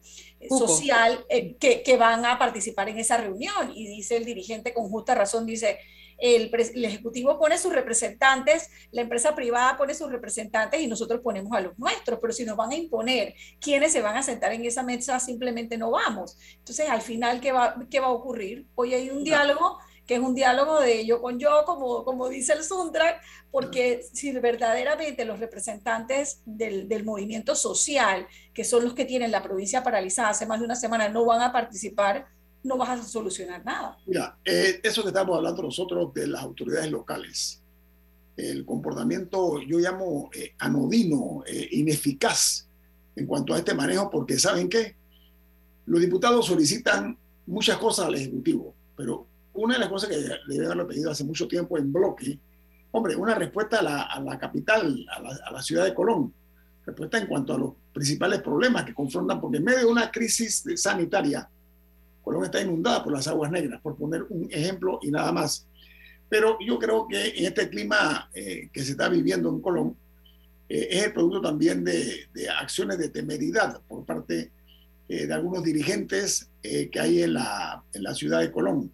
[0.48, 3.70] social eh, que, que van a participar en esa reunión.
[3.74, 5.78] Y dice el dirigente con justa razón, dice,
[6.18, 6.50] el,
[6.84, 11.78] Ejecutivo pone sus representantes, la empresa privada pone sus representantes y nosotros ponemos a los
[11.78, 15.18] nuestros, pero si nos van a imponer quiénes se van a sentar en esa mesa,
[15.20, 16.38] simplemente no vamos.
[16.58, 18.66] Entonces, al final, ¿qué va, a ocurrir?
[18.74, 22.52] Hoy hay un diálogo que es un diálogo de yo con yo, como, como dice
[22.52, 29.06] el Sundrak, porque si verdaderamente los representantes del, del, movimiento social, que son los que
[29.06, 32.26] tienen la provincia paralizada hace más de una semana, no van a participar,
[32.64, 33.96] no vas a solucionar nada.
[34.06, 37.62] Mira, eh, eso que estamos hablando nosotros de las autoridades locales,
[38.36, 42.66] el comportamiento yo llamo eh, anodino, eh, ineficaz
[43.14, 44.96] en cuanto a este manejo, porque ¿saben qué?
[45.86, 50.64] Los diputados solicitan muchas cosas al Ejecutivo, pero una de las cosas que le deben
[50.64, 52.38] haberlo pedido hace mucho tiempo en bloque,
[52.90, 56.32] hombre, una respuesta a la, a la capital, a la, a la, ciudad de Colón,
[56.84, 60.64] respuesta en cuanto a los principales problemas que confrontan, porque en medio de una crisis
[60.76, 61.48] sanitaria,
[62.24, 65.66] Colón está inundada por las aguas negras, por poner un ejemplo y nada más.
[66.28, 69.96] Pero yo creo que en este clima eh, que se está viviendo en Colón,
[70.68, 72.26] eh, es el producto también de,
[72.58, 74.50] acciones de temeridad por parte
[75.06, 78.90] eh, de algunos dirigentes que hay en la, en la ciudad de Colón.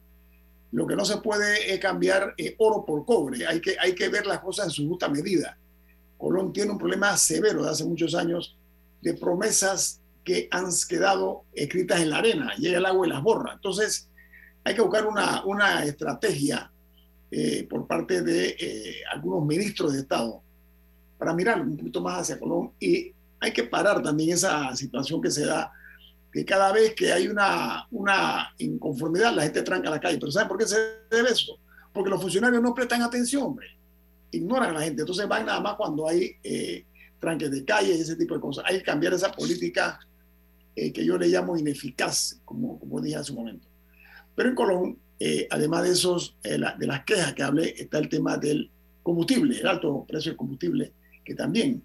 [0.72, 4.26] Lo que no se puede es cambiar oro por cobre, hay que, hay que ver
[4.26, 5.56] las cosas en su justa medida.
[6.18, 8.56] Colón tiene un problema severo de hace muchos años
[9.00, 9.99] de promesas
[10.30, 13.54] que han quedado escritas en la arena, llega el agua y las borra.
[13.54, 14.08] Entonces,
[14.62, 16.70] hay que buscar una, una estrategia
[17.32, 20.40] eh, por parte de eh, algunos ministros de Estado
[21.18, 25.32] para mirar un poquito más hacia Colón y hay que parar también esa situación que
[25.32, 25.72] se da,
[26.32, 30.18] que cada vez que hay una, una inconformidad la gente tranca la calle.
[30.20, 30.76] Pero ¿saben por qué se
[31.10, 31.58] debe eso?
[31.92, 33.66] Porque los funcionarios no prestan atención, hombre.
[34.30, 35.02] Ignoran a la gente.
[35.02, 36.84] Entonces van nada más cuando hay eh,
[37.18, 38.64] tranques de calle y ese tipo de cosas.
[38.68, 39.98] Hay que cambiar esa política
[40.80, 43.68] eh, que yo le llamo ineficaz, como, como dije hace un momento.
[44.34, 48.08] Pero en Colón, eh, además de, esos, eh, de las quejas que hablé, está el
[48.08, 48.70] tema del
[49.02, 50.90] combustible, el alto precio del combustible,
[51.22, 51.82] que también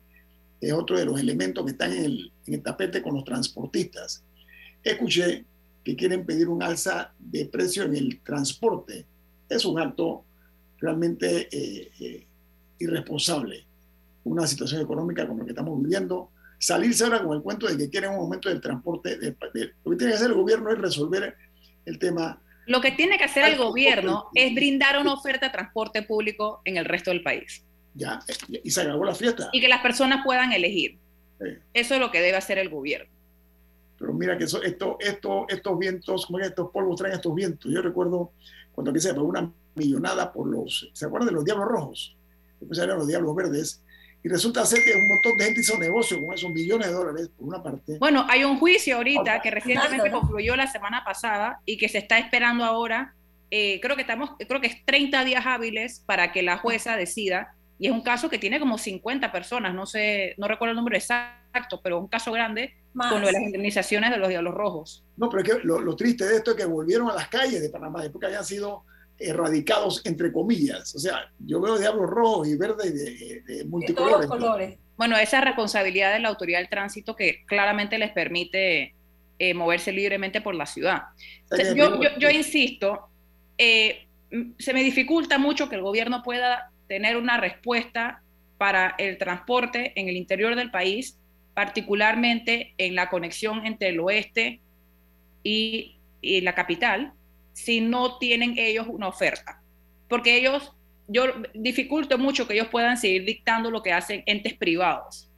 [0.61, 4.23] es otro de los elementos que están en el, en el tapete con los transportistas.
[4.81, 5.43] Escuché
[5.83, 9.05] que quieren pedir un alza de precio en el transporte.
[9.49, 10.23] Es un acto
[10.79, 11.49] realmente
[12.79, 13.65] irresponsable.
[14.23, 16.29] Una situación económica como la que estamos viviendo,
[16.65, 19.17] salirse ahora con el cuento de que quieren un aumento del transporte.
[19.17, 19.35] De,
[19.83, 21.35] lo que tiene que hacer el gobierno es resolver
[21.85, 22.41] el tema.
[22.65, 26.77] Lo que tiene que hacer el gobierno es brindar una oferta de transporte público en
[26.77, 27.63] el resto del país.
[27.93, 28.19] Ya,
[28.63, 29.49] y se acabó la fiesta.
[29.53, 30.97] Y que las personas puedan elegir.
[31.73, 33.11] Eso es lo que debe hacer el gobierno.
[33.99, 37.71] Pero mira que eso, esto, esto, estos vientos, como estos polvos traen estos vientos.
[37.71, 38.31] Yo recuerdo
[38.71, 42.17] cuando aquí se pagó una millonada por los, ¿se acuerdan de los diablos rojos?
[42.59, 43.83] Después eran los diablos verdes
[44.25, 47.29] y resulta ser que un montón de gente hizo negocio con esos millones de dólares,
[47.37, 47.99] por una parte.
[47.99, 52.17] Bueno, hay un juicio ahorita que recientemente concluyó la semana pasada y que se está
[52.17, 53.13] esperando ahora.
[53.51, 57.53] Eh, creo que estamos, creo que es 30 días hábiles para que la jueza decida.
[57.77, 60.97] Y es un caso que tiene como 50 personas, no sé, no recuerdo el número
[60.97, 65.05] exacto, pero un caso grande con lo de las indemnizaciones de los Diablos Rojos.
[65.17, 67.61] No, pero es que lo, lo, triste de esto es que volvieron a las calles
[67.61, 68.85] de Panamá después que habían sido
[69.19, 70.93] erradicados entre comillas.
[70.95, 74.27] O sea, yo veo diablos rojos y verdes de, de, multicolores.
[74.27, 74.77] colores.
[74.97, 78.93] Bueno, esa responsabilidad de la autoridad del tránsito que claramente les permite
[79.39, 81.03] eh, moverse libremente por la ciudad.
[81.75, 83.09] yo, yo, yo, insisto,
[83.57, 84.07] eh,
[84.57, 88.21] se me dificulta mucho que el gobierno pueda tener una respuesta
[88.57, 91.17] para el transporte en el interior del país,
[91.53, 94.61] particularmente en la conexión entre el oeste
[95.43, 97.13] y, y la capital,
[97.55, 99.61] si no tienen ellos una oferta.
[100.09, 100.73] Porque ellos,
[101.07, 105.29] yo dificulto mucho que ellos puedan seguir dictando lo que hacen entes privados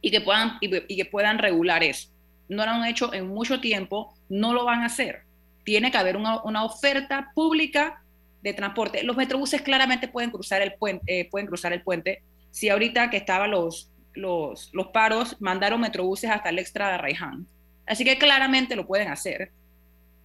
[0.00, 2.10] y que puedan, y, que puedan regular eso.
[2.48, 5.22] No lo han hecho en mucho tiempo, no lo van a hacer.
[5.62, 8.02] Tiene que haber una, una oferta pública
[8.42, 9.04] de transporte.
[9.04, 12.22] Los metrobuses claramente pueden cruzar el puente, eh, pueden cruzar el puente.
[12.50, 17.46] Si ahorita que estaban los, los, los paros, mandaron metrobuses hasta el extra de Arraiján.
[17.86, 19.52] Así que claramente lo pueden hacer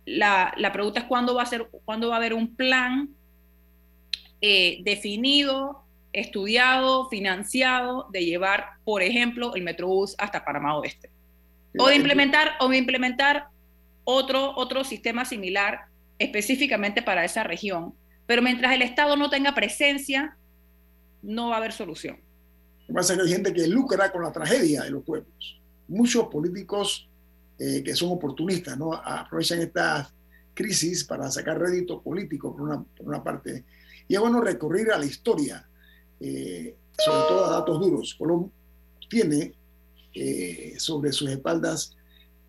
[0.06, 3.10] la, pregunta es cuándo va a ser, cuándo va a haber un plan
[4.41, 5.84] eh, definido,
[6.14, 11.10] estudiado, financiado de llevar, por ejemplo, el Metrobús hasta Panamá Oeste.
[11.78, 13.47] O de implementar, o de implementar
[14.04, 15.86] otro, otro sistema similar
[16.20, 17.93] específicamente para esa región.
[18.26, 20.38] Pero mientras el Estado no tenga presencia,
[21.22, 22.18] no va a haber solución.
[22.82, 25.62] Lo que pasa es que hay gente que lucra con la tragedia de los pueblos.
[25.88, 27.10] Muchos políticos
[27.62, 28.91] eh, que son oportunistas, ¿no?
[28.91, 30.12] Aprovechan estas
[30.51, 33.66] crisis para sacar rédito político, por una, por una parte.
[34.07, 35.70] Y es bueno recurrir a la historia,
[36.20, 38.16] eh, sobre todo a datos duros.
[38.18, 38.51] Colón
[39.07, 39.53] tiene
[40.16, 41.95] eh, sobre sus espaldas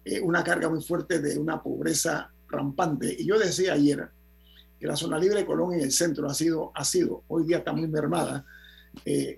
[0.03, 3.15] eh, una carga muy fuerte de una pobreza rampante.
[3.19, 4.09] Y yo decía ayer
[4.81, 7.59] que la zona libre de Colón en el centro ha sido, ha sido hoy día
[7.59, 8.47] está muy mermada,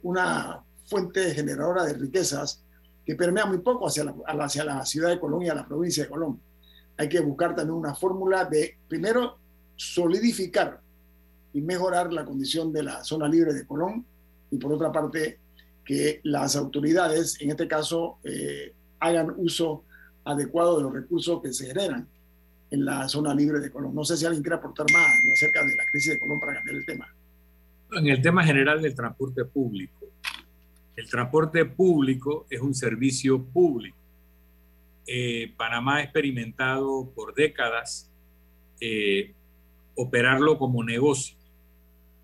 [0.03, 2.63] una fuente generadora de riquezas
[3.05, 6.05] que permea muy poco hacia la, hacia la ciudad de Colón y a la provincia
[6.05, 6.41] de Colón
[6.97, 9.39] hay que buscar también una fórmula de, primero,
[9.77, 10.81] solidificar
[11.53, 14.05] y mejorar la condición de la zona libre de Colón
[14.51, 15.39] y por otra parte,
[15.85, 19.85] que las autoridades, en este caso, eh, hagan uso
[20.25, 22.09] adecuado de los recursos que se generan
[22.71, 23.95] en la zona libre de Colón.
[23.95, 26.77] No sé si alguien quiere aportar más acerca de la crisis de Colón para cambiar
[26.77, 27.07] el tema.
[27.93, 30.07] En el tema general del transporte público.
[30.97, 33.97] El transporte público es un servicio público
[35.07, 38.11] eh, Panamá ha experimentado por décadas
[38.81, 39.33] eh,
[39.95, 41.37] operarlo como negocio.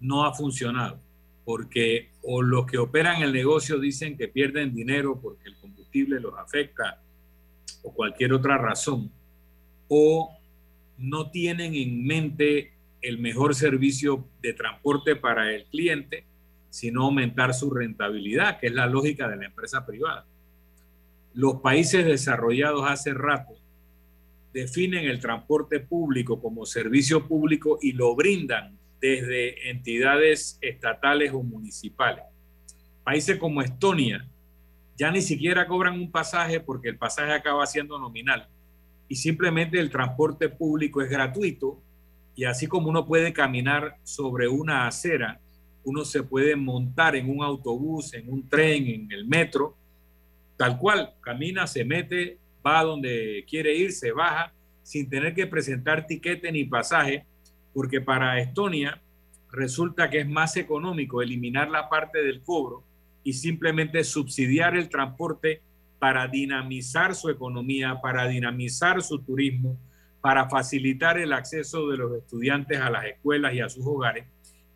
[0.00, 0.98] No ha funcionado,
[1.44, 6.34] porque o los que operan el negocio dicen que pierden dinero porque el combustible los
[6.38, 7.02] afecta
[7.82, 9.10] o cualquier otra razón,
[9.88, 10.36] o
[10.98, 16.24] no tienen en mente el mejor servicio de transporte para el cliente,
[16.70, 20.26] sino aumentar su rentabilidad, que es la lógica de la empresa privada
[21.34, 23.54] los países desarrollados hace rato
[24.52, 32.24] definen el transporte público como servicio público y lo brindan desde entidades estatales o municipales.
[33.04, 34.26] Países como Estonia
[34.96, 38.48] ya ni siquiera cobran un pasaje porque el pasaje acaba siendo nominal
[39.08, 41.80] y simplemente el transporte público es gratuito
[42.34, 45.40] y así como uno puede caminar sobre una acera,
[45.84, 49.76] uno se puede montar en un autobús, en un tren, en el metro
[50.60, 54.52] tal cual, camina, se mete, va donde quiere ir, se baja,
[54.82, 57.24] sin tener que presentar tiquete ni pasaje,
[57.72, 59.00] porque para Estonia
[59.50, 62.84] resulta que es más económico eliminar la parte del cobro
[63.24, 65.62] y simplemente subsidiar el transporte
[65.98, 69.78] para dinamizar su economía, para dinamizar su turismo,
[70.20, 74.26] para facilitar el acceso de los estudiantes a las escuelas y a sus hogares,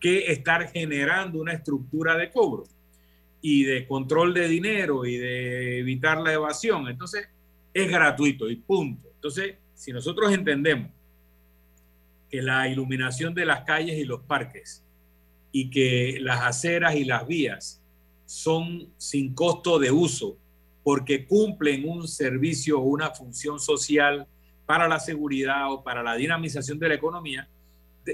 [0.05, 2.65] que estar generando una estructura de cobro
[3.41, 6.89] y de control de dinero y de evitar la evasión.
[6.89, 7.27] Entonces,
[7.73, 9.09] es gratuito y punto.
[9.15, 10.91] Entonces, si nosotros entendemos
[12.29, 14.85] que la iluminación de las calles y los parques
[15.53, 17.81] y que las aceras y las vías
[18.27, 20.37] son sin costo de uso
[20.83, 24.27] porque cumplen un servicio o una función social
[24.67, 27.49] para la seguridad o para la dinamización de la economía,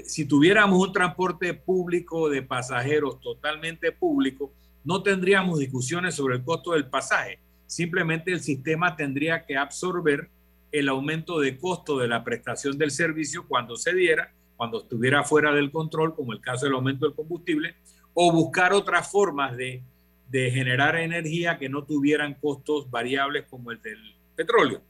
[0.05, 6.71] si tuviéramos un transporte público de pasajeros totalmente público, no tendríamos discusiones sobre el costo
[6.71, 7.39] del pasaje.
[7.67, 10.29] Simplemente el sistema tendría que absorber
[10.71, 15.53] el aumento de costo de la prestación del servicio cuando se diera, cuando estuviera fuera
[15.53, 17.75] del control, como el caso del aumento del combustible,
[18.13, 19.83] o buscar otras formas de,
[20.29, 23.99] de generar energía que no tuvieran costos variables como el del
[24.35, 24.81] petróleo.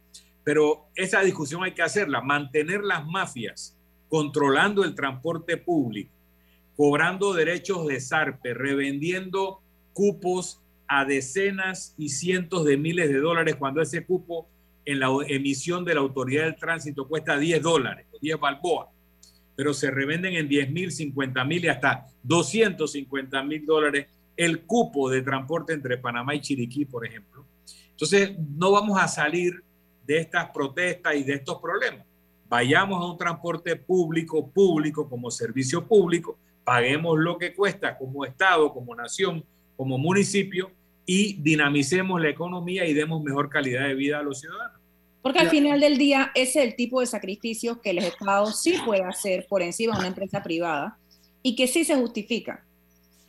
[0.44, 3.78] Pero esa discusión hay que hacerla, mantener las mafias
[4.12, 6.12] controlando el transporte público,
[6.76, 9.62] cobrando derechos de SARPE, revendiendo
[9.94, 14.50] cupos a decenas y cientos de miles de dólares cuando ese cupo
[14.84, 18.90] en la emisión de la autoridad del tránsito cuesta 10 dólares, 10 balboas,
[19.56, 25.10] pero se revenden en 10 mil, 50 mil y hasta 250 mil dólares el cupo
[25.10, 27.46] de transporte entre Panamá y Chiriquí, por ejemplo.
[27.92, 29.64] Entonces, no vamos a salir
[30.06, 32.11] de estas protestas y de estos problemas.
[32.52, 38.74] Vayamos a un transporte público, público, como servicio público, paguemos lo que cuesta como Estado,
[38.74, 39.46] como nación,
[39.78, 40.70] como municipio
[41.06, 44.82] y dinamicemos la economía y demos mejor calidad de vida a los ciudadanos.
[45.22, 48.76] Porque al final del día ese es el tipo de sacrificios que el Estado sí
[48.84, 50.98] puede hacer por encima de una empresa privada
[51.42, 52.66] y que sí se justifica.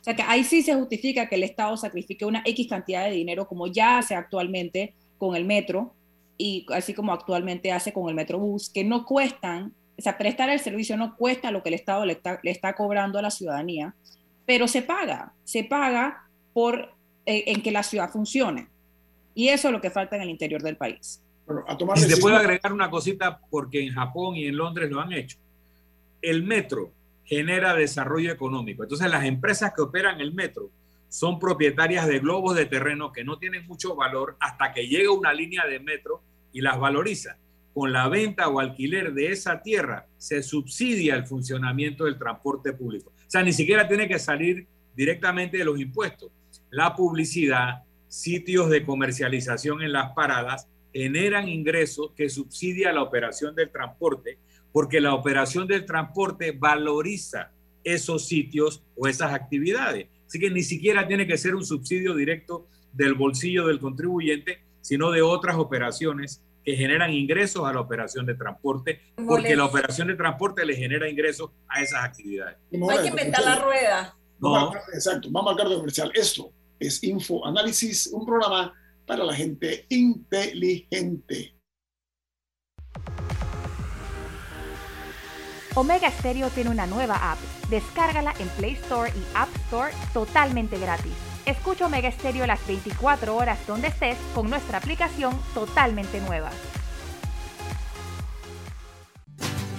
[0.01, 3.11] O sea que ahí sí se justifica que el Estado sacrifique una X cantidad de
[3.11, 5.93] dinero como ya hace actualmente con el metro
[6.37, 10.59] y así como actualmente hace con el Metrobús, que no cuestan, o sea, prestar el
[10.59, 13.95] servicio no cuesta lo que el Estado le está, le está cobrando a la ciudadanía,
[14.45, 16.93] pero se paga, se paga por,
[17.25, 18.67] eh, en que la ciudad funcione.
[19.35, 21.21] Y eso es lo que falta en el interior del país.
[21.95, 25.37] y se puede agregar una cosita porque en Japón y en Londres lo han hecho.
[26.21, 26.91] El metro
[27.25, 28.83] genera desarrollo económico.
[28.83, 30.69] Entonces las empresas que operan el metro
[31.13, 35.31] son propietarias de globos de terreno que no tienen mucho valor hasta que llega una
[35.31, 37.37] línea de metro y las valoriza.
[37.71, 43.11] Con la venta o alquiler de esa tierra se subsidia el funcionamiento del transporte público.
[43.11, 46.31] O sea, ni siquiera tiene que salir directamente de los impuestos
[46.73, 53.69] la publicidad, sitios de comercialización en las paradas generan ingresos que subsidia la operación del
[53.69, 54.39] transporte
[54.71, 57.51] porque la operación del transporte valoriza
[57.83, 60.07] esos sitios o esas actividades.
[60.33, 65.11] Así que ni siquiera tiene que ser un subsidio directo del bolsillo del contribuyente, sino
[65.11, 70.15] de otras operaciones que generan ingresos a la operación de transporte, porque la operación de
[70.15, 72.57] transporte le genera ingresos a esas actividades.
[72.71, 74.17] No hay que inventar la rueda.
[74.39, 74.73] No.
[74.95, 76.11] Exacto, vamos al cargo comercial.
[76.15, 78.73] Esto es Info Análisis, un programa
[79.05, 81.52] para la gente inteligente.
[85.75, 87.39] Omega Stereo tiene una nueva app.
[87.69, 91.13] Descárgala en Play Store y App Store totalmente gratis.
[91.45, 96.51] Escucha Omega Stereo las 24 horas donde estés con nuestra aplicación totalmente nueva.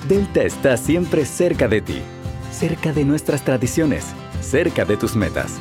[0.09, 2.03] Delta está siempre cerca de ti,
[2.51, 4.05] cerca de nuestras tradiciones,
[4.43, 5.61] cerca de tus metas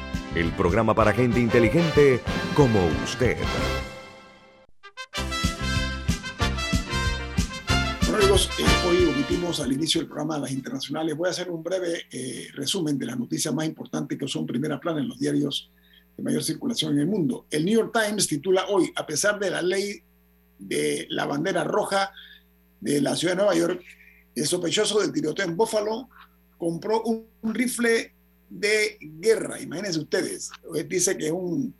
[0.35, 2.21] el programa para gente inteligente
[2.55, 3.37] como usted.
[8.07, 11.17] Bueno amigos, eh, hoy omitimos al inicio del programa de las internacionales.
[11.17, 14.79] Voy a hacer un breve eh, resumen de las noticias más importantes que son primera
[14.79, 15.69] plana en los diarios
[16.15, 17.45] de mayor circulación en el mundo.
[17.49, 20.01] El New York Times titula hoy, a pesar de la ley
[20.57, 22.11] de la bandera roja
[22.79, 23.83] de la ciudad de Nueva York,
[24.33, 26.09] el sospechoso del tiroteo en Buffalo
[26.57, 28.13] compró un, un rifle
[28.51, 29.59] de guerra.
[29.61, 30.51] Imagínense ustedes,
[30.87, 31.73] dice que es un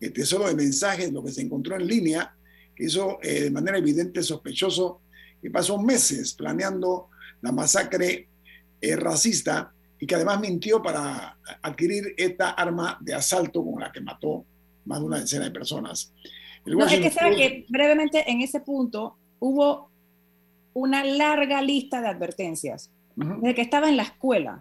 [0.00, 2.34] eh, tesoro de mensajes, lo que se encontró en línea,
[2.74, 5.02] que hizo eh, de manera evidente sospechoso
[5.40, 7.10] que pasó meses planeando
[7.42, 8.28] la masacre
[8.80, 14.00] eh, racista y que además mintió para adquirir esta arma de asalto con la que
[14.00, 14.46] mató
[14.86, 16.12] más de una decena de personas.
[16.64, 19.90] El No, es que sabe que brevemente en ese punto hubo
[20.72, 22.90] una larga lista de advertencias.
[23.14, 24.60] Desde que estaba en la escuela,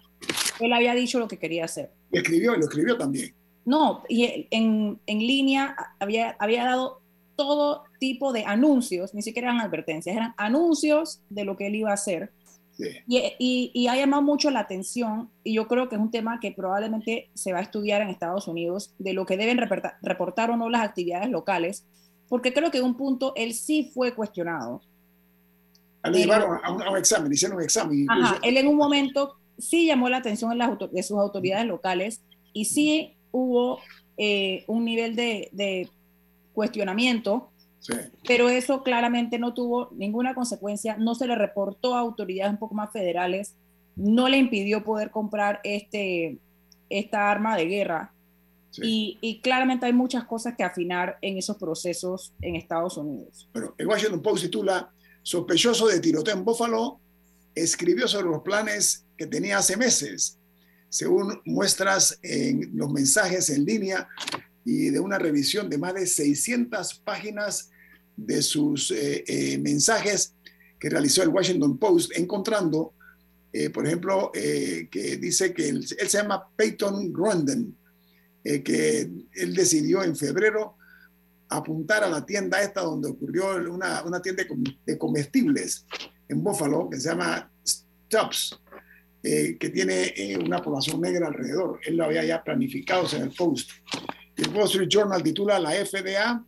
[0.59, 1.91] él había dicho lo que quería hacer.
[2.11, 3.33] Y escribió, y lo escribió también.
[3.65, 7.01] No, y en, en línea había, había dado
[7.35, 11.91] todo tipo de anuncios, ni siquiera eran advertencias, eran anuncios de lo que él iba
[11.91, 12.31] a hacer.
[13.07, 16.39] Y, y- y ha llamado mucho la atención, y yo creo que es un tema
[16.39, 20.49] que probablemente se va a estudiar en Estados Unidos, de lo que deben reportar, reportar
[20.51, 21.85] o no las actividades locales,
[22.27, 24.81] porque creo que en un punto él sí fue cuestionado.
[26.01, 28.05] Ah, Le llevaron a un, a un examen, hicieron un examen.
[28.09, 32.21] Ajá, él en un momento sí llamó la atención de, sus autoridades locales
[32.53, 33.79] y sí hubo
[34.17, 35.89] eh, un nivel de, de
[36.53, 37.49] cuestionamiento,
[37.79, 37.93] Sí.
[38.25, 42.75] pero eso claramente no tuvo ninguna consecuencia, no se le reportó a autoridades un poco
[42.75, 43.57] más federales,
[43.97, 46.39] no le impidió poder comprar este,
[46.89, 48.13] esta arma de guerra.
[48.81, 53.49] Y, y claramente hay muchas cosas que afinar en esos procesos en Estados Unidos.
[53.53, 54.89] Bueno, el Washington Post titula
[55.21, 56.99] Sospechoso de tiroteo en Buffalo
[57.55, 60.39] escribió sobre los planes que tenía hace meses,
[60.89, 64.07] según muestras en los mensajes en línea
[64.65, 67.69] y de una revisión de más de 600 páginas
[68.15, 70.35] de sus eh, eh, mensajes
[70.79, 72.93] que realizó el Washington Post, encontrando,
[73.51, 77.77] eh, por ejemplo, que dice que él, él se llama Peyton Grunden,
[78.43, 80.75] que él decidió en febrero
[81.47, 84.43] apuntar a la tienda esta donde ocurrió una, una tienda
[84.85, 85.85] de comestibles
[86.27, 88.59] en Buffalo que se llama Stubbs,
[89.21, 91.79] eh, que tiene eh, una población negra alrededor.
[91.85, 93.71] Él lo había ya planificado en el Post.
[94.35, 96.43] El Wall Street Journal titula La FDA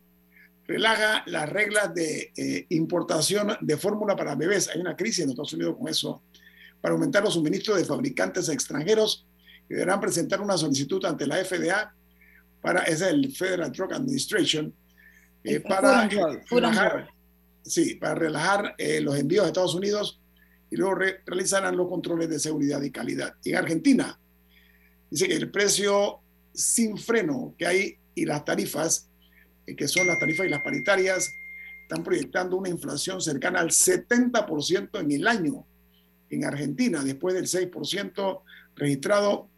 [0.68, 4.70] relaja las reglas de eh, importación de fórmula para bebés.
[4.70, 6.24] Hay una crisis en Estados Unidos con eso,
[6.82, 9.26] para aumentar los suministros de fabricantes extranjeros
[9.68, 11.94] que deberán presentar una solicitud ante la FDA
[12.62, 14.74] para, es el Federal Drug Administration,
[15.44, 16.08] eh, para,
[16.50, 17.10] relajar,
[17.66, 20.22] sí, para relajar eh, los envíos a Estados Unidos
[20.70, 20.96] y luego
[21.26, 23.36] realizarán los controles de seguridad y calidad.
[23.44, 24.20] En Argentina,
[25.10, 26.20] dice que el precio
[26.54, 29.10] sin freno que hay y las tarifas
[29.74, 31.34] que son las tarifas y las paritarias,
[31.82, 35.66] están proyectando una inflación cercana al 70% en el año
[36.30, 38.42] en Argentina, después del 6%
[38.76, 39.50] registrado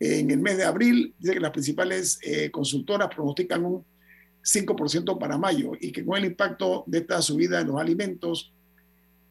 [0.00, 1.14] en el mes de abril.
[1.18, 3.84] Dice que las principales eh, consultoras pronostican un
[4.50, 8.52] 5% para mayo y que con el impacto de esta subida en los alimentos,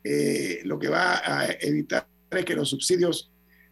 [0.03, 3.31] eh, lo que va a evitar es que los subsidios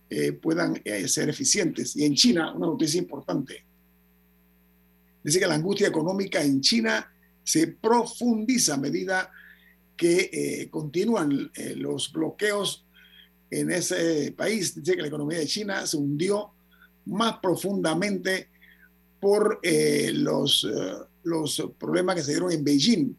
[0.10, 1.96] eh, puedan ser eficientes.
[1.96, 3.66] Y en China, una noticia importante,
[5.26, 7.12] Dice que la angustia económica en China
[7.44, 9.32] se profundiza a medida
[9.98, 12.86] que eh, continúan eh, los bloqueos
[13.50, 14.76] en ese país.
[14.76, 16.52] Dice que la economía de China se hundió
[17.06, 18.50] más profundamente
[19.20, 20.68] por eh, los,
[21.26, 23.16] los problemas que se dieron en Beijing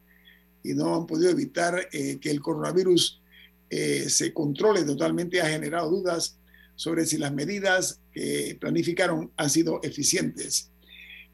[0.62, 3.22] y no han podido evitar que el coronavirus
[3.70, 5.40] se controle totalmente.
[5.40, 6.38] Ha generado dudas
[6.74, 10.70] sobre si las medidas que planificaron han sido eficientes.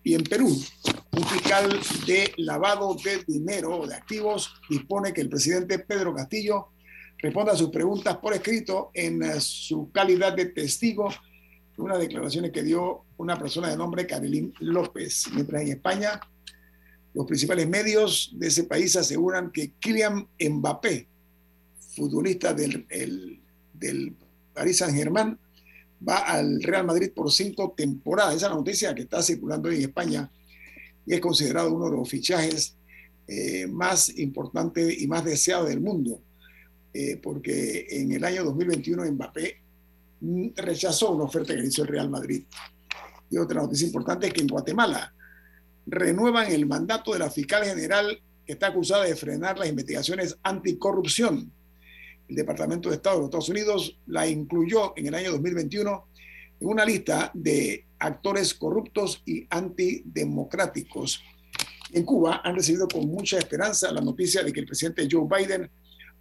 [0.05, 0.49] Y en Perú,
[1.13, 6.69] un fiscal de lavado de dinero o de activos dispone que el presidente Pedro Castillo
[7.19, 11.09] responda a sus preguntas por escrito en eh, su calidad de testigo
[11.77, 15.27] de unas declaraciones que dio una persona de nombre Carilín López.
[15.33, 16.21] Mientras en España,
[17.15, 21.07] los principales medios de ese país aseguran que Kylian Mbappé,
[21.95, 22.87] futbolista del,
[23.75, 24.17] del
[24.55, 25.39] Paris Saint-Germain,
[26.07, 28.37] va al Real Madrid por cinco temporadas.
[28.37, 30.31] Esa es la noticia que está circulando en España
[31.07, 32.77] y es considerado uno de los fichajes
[33.27, 36.21] eh, más importantes y más deseados del mundo,
[36.93, 39.57] eh, porque en el año 2021 Mbappé
[40.57, 42.45] rechazó una oferta que hizo el Real Madrid.
[43.31, 45.13] Y otra noticia importante es que en Guatemala
[45.87, 51.53] renuevan el mandato de la fiscal general que está acusada de frenar las investigaciones anticorrupción
[52.33, 56.09] el Departamento de Estado de los Estados Unidos la incluyó en el año 2021
[56.61, 61.23] en una lista de actores corruptos y antidemocráticos.
[61.93, 65.71] En Cuba han recibido con mucha esperanza la noticia de que el presidente Joe Biden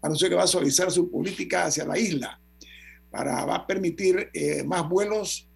[0.02, 2.40] anunció que va a suavizar su política hacia la isla
[3.10, 5.48] para va a permitir eh, más vuelos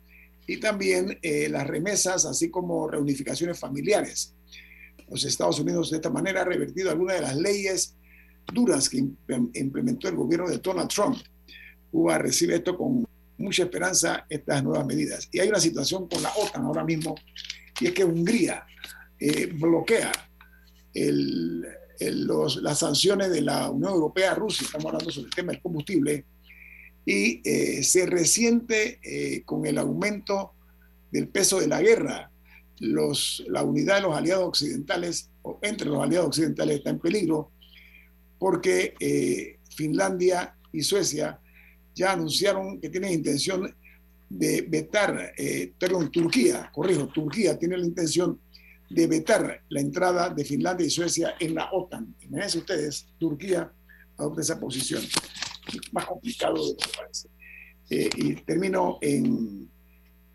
[0.48, 4.34] y también eh, las remesas, así como reunificaciones familiares.
[5.10, 7.96] Los Estados Unidos de esta manera ha revertido algunas de las leyes
[8.54, 11.18] duras que implementó el gobierno de Donald Trump.
[11.92, 13.06] Cuba recibe esto con
[13.38, 15.28] mucha esperanza, estas nuevas medidas.
[15.32, 17.16] Y hay una situación con la OTAN ahora mismo,
[17.80, 18.66] y es que Hungría
[19.20, 20.12] eh, bloquea
[22.62, 26.26] las sanciones de la Unión Europea a Rusia, estamos hablando sobre el tema del combustible,
[27.06, 30.54] y eh, se resiente eh, con el aumento
[31.12, 32.32] del peso de la guerra.
[32.80, 37.52] Los, la unidad de los aliados occidentales, o entre los aliados occidentales, está en peligro
[38.38, 41.40] porque eh, Finlandia y Suecia
[41.94, 43.74] ya anunciaron que tienen intención
[44.30, 48.40] de vetar, eh, perdón, Turquía, corrijo, Turquía tiene la intención
[48.90, 52.16] de vetar la entrada de Finlandia y Suecia en la OTAN.
[52.22, 53.72] Imagínense ustedes, Turquía
[54.18, 55.02] adopta esa posición.
[55.92, 57.30] Más complicado de lo que parece.
[57.90, 59.70] Eh, y termino en,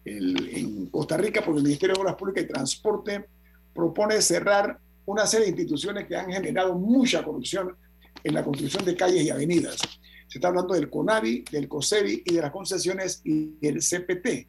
[0.05, 3.25] en Costa Rica porque el Ministerio de Obras Públicas y Transporte
[3.75, 7.77] propone cerrar una serie de instituciones que han generado mucha corrupción
[8.23, 9.77] en la construcción de calles y avenidas.
[10.29, 14.47] Se está hablando del CONAVI, del COSEBI y de las concesiones y el CPT.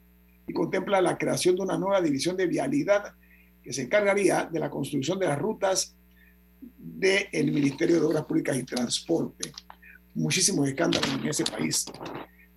[0.48, 3.16] Y contempla la creación de una nueva división de vialidad
[3.64, 5.96] que se encargaría de la construcción de las rutas
[6.78, 9.52] del Ministerio de Obras Públicas y Transporte.
[10.14, 11.86] Muchísimos escándalos en ese país.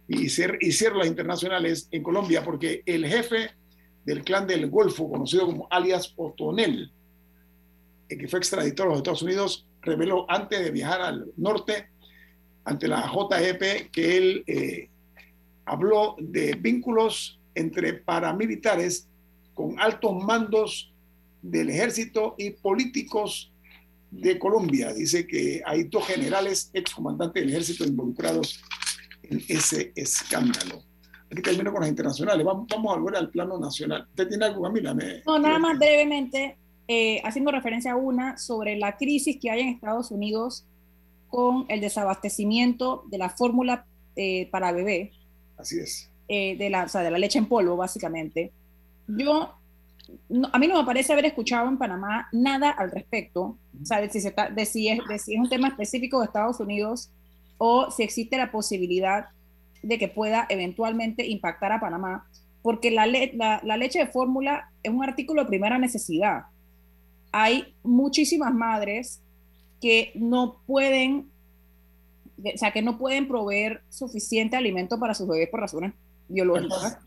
[0.07, 0.59] Y, ser,
[0.94, 3.50] las internacionales en Colombia porque el jefe
[4.05, 6.92] del clan del Golfo, conocido como alias Otonel,
[8.09, 11.88] que fue extraditado a los Estados Unidos, reveló antes de viajar al norte
[12.64, 14.88] ante la JEP que él eh,
[15.64, 19.09] habló de vínculos entre paramilitares
[19.55, 20.92] con altos mandos
[21.42, 23.52] del ejército y políticos
[24.21, 24.93] de Colombia.
[24.93, 28.62] Dice que hay dos generales excomandantes del ejército involucrados
[29.23, 30.83] en ese escándalo.
[31.31, 32.45] Aquí termino con las internacionales.
[32.45, 34.07] Vamos, vamos a volver al plano nacional.
[34.11, 34.95] ¿Usted tiene algo, Camila?
[35.27, 36.57] no, nada más brevemente.
[36.87, 40.67] Eh, haciendo referencia a una sobre la crisis que hay en Estados Unidos
[41.29, 43.87] con el desabastecimiento de la fórmula
[44.17, 45.12] eh, para bebé.
[45.57, 46.11] Así es.
[46.29, 48.53] Eh, de, la, o sea, de la leche en polvo, básicamente.
[49.09, 49.55] Yo,
[50.52, 54.11] a mí no me parece haber escuchado en Panamá nada al respecto, o sea, de
[54.11, 57.11] si, se de si, es, de si es un tema específico de Estados Unidos
[57.59, 59.26] o si existe la posibilidad
[59.82, 62.26] de que pueda eventualmente impactar a Panamá,
[62.62, 66.44] porque la, la, la leche de fórmula es un artículo de primera necesidad.
[67.32, 69.20] Hay muchísimas madres
[69.80, 71.30] que no pueden,
[72.38, 75.92] o sea, que no pueden proveer suficiente alimento para sus bebés por razones
[76.28, 76.98] biológicas.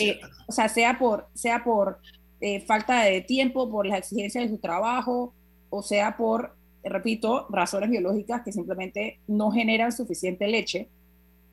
[0.00, 1.98] Eh, o sea, sea por, sea por
[2.40, 5.34] eh, falta de tiempo, por las exigencias de su trabajo,
[5.68, 10.88] o sea por, repito, razones biológicas que simplemente no generan suficiente leche.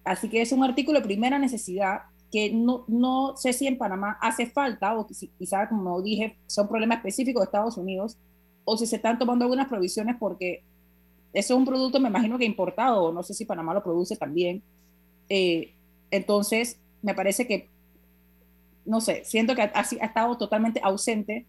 [0.03, 4.17] Así que es un artículo de primera necesidad que no, no sé si en Panamá
[4.21, 5.07] hace falta, o
[5.37, 8.17] quizá, como dije, son problemas específicos de Estados Unidos,
[8.65, 10.63] o si se están tomando algunas provisiones porque
[11.33, 14.63] eso es un producto, me imagino que importado, no sé si Panamá lo produce también.
[15.29, 15.73] Eh,
[16.11, 17.69] entonces, me parece que,
[18.87, 21.45] no sé, siento que ha, ha, estado totalmente ausente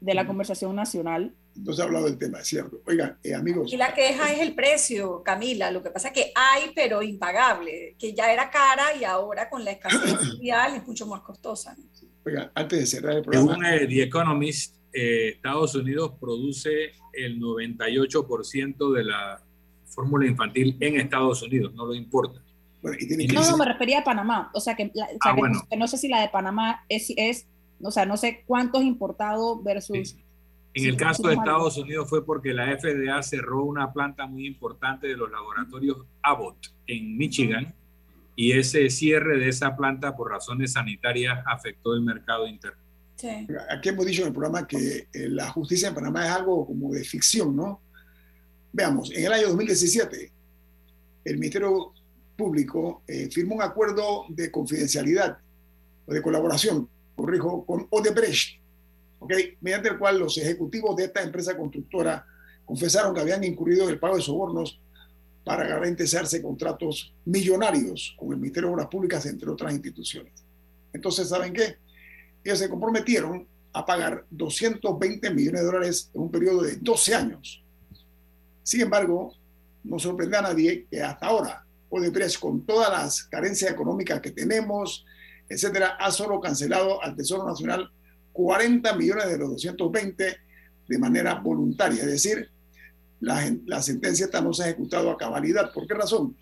[0.00, 1.34] de la conversación nacional.
[1.54, 2.82] No se ha hablado del tema, es cierto.
[2.86, 3.72] Oigan, eh, amigos.
[3.72, 5.70] Y la queja es el precio, Camila.
[5.70, 9.64] Lo que pasa es que hay, pero impagable, que ya era cara y ahora con
[9.64, 11.76] la escasez mundial es mucho más costosa.
[12.26, 13.54] Oigan, antes de cerrar el programa.
[13.54, 19.42] Según eh, The Economist, eh, Estados Unidos produce el 98% de la
[19.86, 22.43] fórmula infantil en Estados Unidos, no lo importa.
[22.84, 24.50] Bueno, y tiene que no, no, me refería a Panamá.
[24.52, 25.58] O sea, que, o sea, ah, que, bueno.
[25.70, 27.46] que, no sé si la de Panamá es, es,
[27.82, 30.10] o sea, no sé cuántos importados versus...
[30.10, 30.20] Sí.
[30.74, 35.06] En el caso de Estados Unidos fue porque la FDA cerró una planta muy importante
[35.06, 37.74] de los laboratorios Abbott en Michigan
[38.36, 42.82] y ese cierre de esa planta por razones sanitarias afectó el mercado interno.
[43.14, 43.46] Sí.
[43.70, 46.92] Aquí hemos dicho en el programa que eh, la justicia en Panamá es algo como
[46.92, 47.80] de ficción, ¿no?
[48.72, 50.32] Veamos, en el año 2017,
[51.24, 51.94] el Ministerio
[52.36, 55.38] Público eh, firmó un acuerdo de confidencialidad
[56.06, 58.60] o de colaboración, corrijo, con Odebrecht,
[59.18, 59.56] ¿okay?
[59.60, 62.26] mediante el cual los ejecutivos de esta empresa constructora
[62.64, 64.80] confesaron que habían incurrido en el pago de sobornos
[65.44, 70.32] para garantizarse contratos millonarios con el Ministerio de Obras Públicas, entre otras instituciones.
[70.92, 71.76] Entonces, ¿saben qué?
[72.42, 77.62] Ellos se comprometieron a pagar 220 millones de dólares en un periodo de 12 años.
[78.62, 79.34] Sin embargo,
[79.82, 85.04] no sorprende a nadie que hasta ahora Odebrecht, con todas las carencias económicas que tenemos,
[85.48, 87.90] etcétera, ha solo cancelado al Tesoro Nacional
[88.32, 90.36] 40 millones de los 220
[90.88, 92.02] de manera voluntaria.
[92.02, 92.50] Es decir,
[93.20, 95.72] la, la sentencia esta no se ha ejecutado a cabalidad.
[95.72, 96.36] ¿Por qué razón?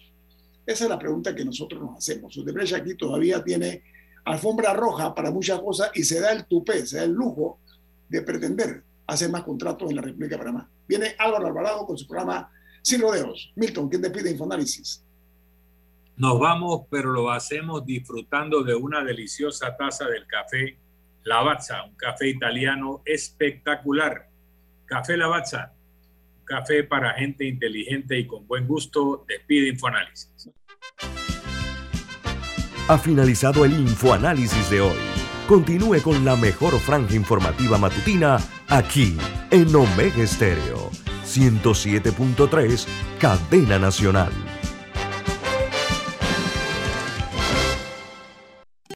[0.64, 2.36] Esa es la pregunta que nosotros nos hacemos.
[2.36, 3.82] Odebrecht aquí todavía tiene
[4.24, 7.58] alfombra roja para muchas cosas y se da el tupé, se da el lujo
[8.08, 10.70] de pretender hacer más contratos en la República de Panamá.
[10.86, 12.50] Viene Álvaro Alvarado con su programa
[12.82, 13.52] Sin Rodeos.
[13.56, 15.02] Milton, ¿quién te pide Infoanálisis?
[16.16, 20.78] Nos vamos, pero lo hacemos disfrutando de una deliciosa taza del café
[21.24, 24.28] Lavazza, un café italiano espectacular.
[24.84, 25.72] Café Lavazza,
[26.38, 29.24] un café para gente inteligente y con buen gusto.
[29.26, 30.50] Despide Infoanálisis.
[32.88, 34.98] Ha finalizado el Infoanálisis de hoy.
[35.48, 38.38] Continúe con la mejor franja informativa matutina
[38.68, 39.16] aquí
[39.50, 40.90] en Omega Estéreo
[41.24, 42.86] 107.3,
[43.18, 44.32] Cadena Nacional.